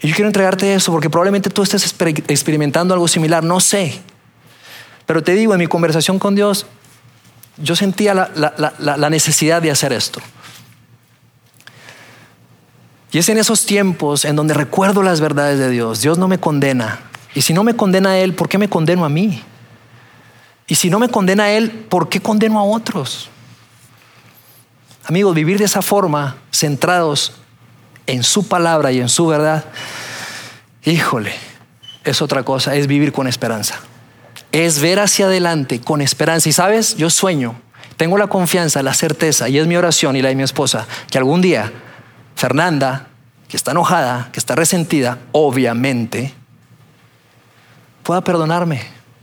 Y 0.00 0.08
yo 0.08 0.14
quiero 0.14 0.28
entregarte 0.30 0.74
eso 0.74 0.92
porque 0.92 1.10
probablemente 1.10 1.50
tú 1.50 1.62
estés 1.62 1.94
experimentando 2.26 2.94
algo 2.94 3.06
similar, 3.06 3.44
no 3.44 3.60
sé. 3.60 4.00
Pero 5.04 5.22
te 5.22 5.34
digo, 5.34 5.52
en 5.52 5.58
mi 5.58 5.66
conversación 5.66 6.18
con 6.18 6.34
Dios, 6.34 6.64
yo 7.58 7.76
sentía 7.76 8.14
la, 8.14 9.10
necesidad 9.10 9.60
de 9.60 9.70
hacer 9.70 9.92
esto. 9.92 10.22
Y 13.12 13.18
es 13.18 13.28
en 13.28 13.36
esos 13.36 13.66
tiempos 13.66 14.24
en 14.24 14.36
donde 14.36 14.54
recuerdo 14.54 15.02
las 15.02 15.20
verdades 15.20 15.58
de 15.58 15.68
Dios. 15.68 16.00
Dios 16.00 16.16
no 16.16 16.28
me 16.28 16.40
condena. 16.40 16.98
Y 17.34 17.42
si 17.42 17.52
no 17.52 17.62
me 17.62 17.76
condena 17.76 18.12
a 18.12 18.18
Él, 18.18 18.32
¿por 18.32 18.48
qué 18.48 18.56
me 18.56 18.70
condeno 18.70 19.04
a 19.04 19.10
mí? 19.10 19.42
Y 20.66 20.76
si 20.76 20.88
no 20.88 20.98
me 20.98 21.10
condena 21.10 21.42
a 21.42 21.50
Él, 21.50 21.70
¿por 21.70 22.08
qué 22.08 22.20
condeno 22.22 22.58
a 22.58 22.62
otros? 22.62 23.28
Amigos, 25.10 25.34
vivir 25.34 25.58
de 25.58 25.64
esa 25.64 25.82
forma, 25.82 26.36
centrados 26.52 27.32
en 28.06 28.22
su 28.22 28.46
palabra 28.46 28.92
y 28.92 29.00
en 29.00 29.08
su 29.08 29.26
verdad, 29.26 29.64
híjole, 30.84 31.32
es 32.04 32.22
otra 32.22 32.44
cosa, 32.44 32.76
es 32.76 32.86
vivir 32.86 33.10
con 33.12 33.26
esperanza. 33.26 33.80
Es 34.52 34.78
ver 34.78 35.00
hacia 35.00 35.26
adelante 35.26 35.80
con 35.80 36.00
esperanza. 36.00 36.48
Y 36.48 36.52
sabes, 36.52 36.96
yo 36.96 37.10
sueño, 37.10 37.60
tengo 37.96 38.18
la 38.18 38.28
confianza, 38.28 38.84
la 38.84 38.94
certeza, 38.94 39.48
y 39.48 39.58
es 39.58 39.66
mi 39.66 39.74
oración 39.74 40.14
y 40.14 40.22
la 40.22 40.28
de 40.28 40.36
mi 40.36 40.44
esposa, 40.44 40.86
que 41.10 41.18
algún 41.18 41.40
día 41.40 41.72
Fernanda, 42.36 43.08
que 43.48 43.56
está 43.56 43.72
enojada, 43.72 44.28
que 44.30 44.38
está 44.38 44.54
resentida, 44.54 45.18
obviamente, 45.32 46.32
pueda 48.04 48.22
perdonarme 48.22 48.80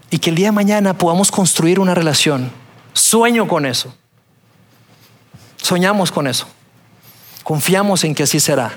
y 0.10 0.20
que 0.20 0.32
el 0.32 0.36
día 0.36 0.48
de 0.48 0.52
mañana 0.52 0.98
podamos 0.98 1.32
construir 1.32 1.80
una 1.80 1.96
relación. 1.96 2.52
Sueño 2.92 3.48
con 3.48 3.66
eso. 3.66 3.96
Soñamos 5.68 6.14
con 6.14 6.28
eso. 6.28 6.48
Confiamos 7.44 8.06
en 8.06 8.16
que 8.16 8.24
así 8.24 8.40
será. 8.40 8.72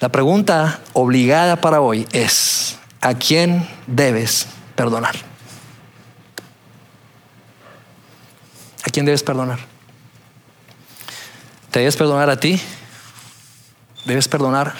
La 0.00 0.08
pregunta 0.08 0.80
obligada 0.92 1.54
para 1.54 1.80
hoy 1.80 2.04
es, 2.10 2.80
¿a 3.00 3.14
quién 3.14 3.64
debes 3.86 4.48
perdonar? 4.74 5.14
¿A 8.84 8.90
quién 8.90 9.06
debes 9.06 9.22
perdonar? 9.22 9.60
¿Te 11.70 11.78
debes 11.78 11.96
perdonar 11.96 12.28
a 12.28 12.40
ti? 12.40 12.60
¿Debes 14.04 14.26
perdonar 14.26 14.74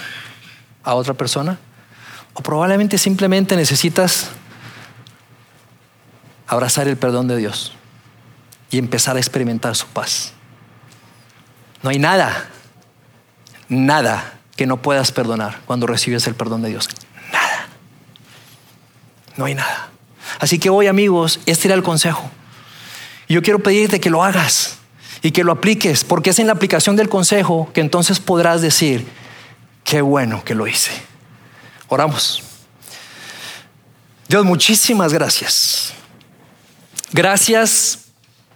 a 0.82 0.96
otra 0.96 1.14
persona? 1.14 1.60
O 2.34 2.42
probablemente 2.42 2.98
simplemente 2.98 3.54
necesitas 3.54 4.30
abrazar 6.48 6.88
el 6.88 6.96
perdón 6.96 7.28
de 7.28 7.36
Dios 7.36 7.74
y 8.70 8.78
empezar 8.78 9.16
a 9.16 9.18
experimentar 9.18 9.74
su 9.76 9.86
paz. 9.86 10.32
No 11.82 11.90
hay 11.90 11.98
nada, 11.98 12.48
nada 13.68 14.38
que 14.56 14.66
no 14.66 14.80
puedas 14.82 15.12
perdonar 15.12 15.60
cuando 15.66 15.86
recibes 15.86 16.26
el 16.26 16.34
perdón 16.34 16.62
de 16.62 16.68
Dios. 16.70 16.88
Nada. 17.32 17.68
No 19.36 19.46
hay 19.46 19.54
nada. 19.54 19.88
Así 20.38 20.58
que 20.58 20.70
hoy 20.70 20.86
amigos, 20.86 21.40
este 21.46 21.68
era 21.68 21.74
el 21.74 21.82
consejo. 21.82 22.30
Yo 23.28 23.42
quiero 23.42 23.60
pedirte 23.60 24.00
que 24.00 24.10
lo 24.10 24.22
hagas 24.22 24.78
y 25.22 25.30
que 25.30 25.44
lo 25.44 25.52
apliques, 25.52 26.04
porque 26.04 26.30
es 26.30 26.38
en 26.38 26.46
la 26.46 26.52
aplicación 26.52 26.96
del 26.96 27.08
consejo 27.08 27.70
que 27.72 27.80
entonces 27.80 28.20
podrás 28.20 28.60
decir, 28.60 29.06
qué 29.84 30.02
bueno 30.02 30.44
que 30.44 30.54
lo 30.54 30.66
hice. 30.66 30.92
Oramos. 31.88 32.42
Dios, 34.28 34.44
muchísimas 34.44 35.12
gracias. 35.12 35.92
Gracias 37.12 37.99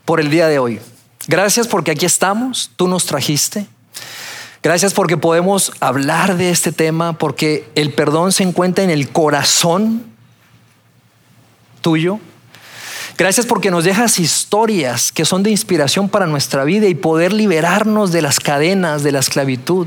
por 0.04 0.20
el 0.20 0.30
día 0.30 0.48
de 0.48 0.58
hoy. 0.58 0.80
Gracias 1.26 1.66
porque 1.66 1.90
aquí 1.90 2.06
estamos, 2.06 2.70
tú 2.76 2.88
nos 2.88 3.06
trajiste. 3.06 3.66
Gracias 4.62 4.94
porque 4.94 5.16
podemos 5.16 5.72
hablar 5.80 6.36
de 6.36 6.50
este 6.50 6.72
tema, 6.72 7.18
porque 7.18 7.68
el 7.74 7.92
perdón 7.92 8.32
se 8.32 8.42
encuentra 8.42 8.82
en 8.82 8.90
el 8.90 9.10
corazón 9.10 10.04
tuyo. 11.80 12.18
Gracias 13.16 13.46
porque 13.46 13.70
nos 13.70 13.84
dejas 13.84 14.18
historias 14.18 15.12
que 15.12 15.24
son 15.24 15.42
de 15.42 15.50
inspiración 15.50 16.08
para 16.08 16.26
nuestra 16.26 16.64
vida 16.64 16.86
y 16.88 16.94
poder 16.94 17.32
liberarnos 17.32 18.10
de 18.10 18.22
las 18.22 18.40
cadenas 18.40 19.02
de 19.02 19.12
la 19.12 19.20
esclavitud. 19.20 19.86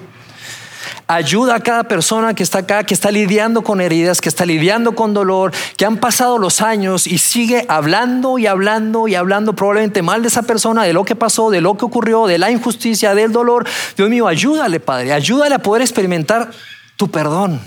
Ayuda 1.07 1.55
a 1.55 1.59
cada 1.59 1.83
persona 1.85 2.33
que 2.33 2.43
está 2.43 2.59
acá, 2.59 2.83
que 2.83 2.93
está 2.93 3.11
lidiando 3.11 3.63
con 3.63 3.81
heridas, 3.81 4.21
que 4.21 4.29
está 4.29 4.45
lidiando 4.45 4.93
con 4.95 5.13
dolor, 5.13 5.53
que 5.77 5.85
han 5.85 5.97
pasado 5.97 6.38
los 6.38 6.61
años 6.61 7.07
y 7.07 7.17
sigue 7.17 7.65
hablando 7.69 8.38
y 8.38 8.47
hablando 8.47 9.07
y 9.07 9.15
hablando 9.15 9.53
probablemente 9.53 10.01
mal 10.01 10.21
de 10.21 10.27
esa 10.27 10.43
persona, 10.43 10.83
de 10.83 10.93
lo 10.93 11.05
que 11.05 11.15
pasó, 11.15 11.49
de 11.49 11.61
lo 11.61 11.77
que 11.77 11.85
ocurrió, 11.85 12.27
de 12.27 12.38
la 12.38 12.51
injusticia, 12.51 13.15
del 13.15 13.31
dolor. 13.31 13.65
Dios 13.95 14.09
mío, 14.09 14.27
ayúdale, 14.27 14.79
Padre, 14.79 15.13
ayúdale 15.13 15.55
a 15.55 15.59
poder 15.59 15.81
experimentar 15.81 16.51
tu 16.97 17.09
perdón. 17.09 17.61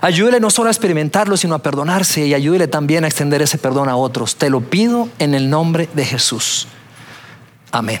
Ayúdale 0.00 0.40
no 0.40 0.50
solo 0.50 0.68
a 0.68 0.70
experimentarlo, 0.70 1.36
sino 1.36 1.54
a 1.54 1.58
perdonarse 1.58 2.26
y 2.26 2.34
ayúdale 2.34 2.68
también 2.68 3.04
a 3.04 3.08
extender 3.08 3.42
ese 3.42 3.58
perdón 3.58 3.88
a 3.88 3.96
otros. 3.96 4.36
Te 4.36 4.50
lo 4.50 4.60
pido 4.60 5.08
en 5.18 5.34
el 5.34 5.50
nombre 5.50 5.88
de 5.94 6.04
Jesús. 6.04 6.68
Amén. 7.70 8.00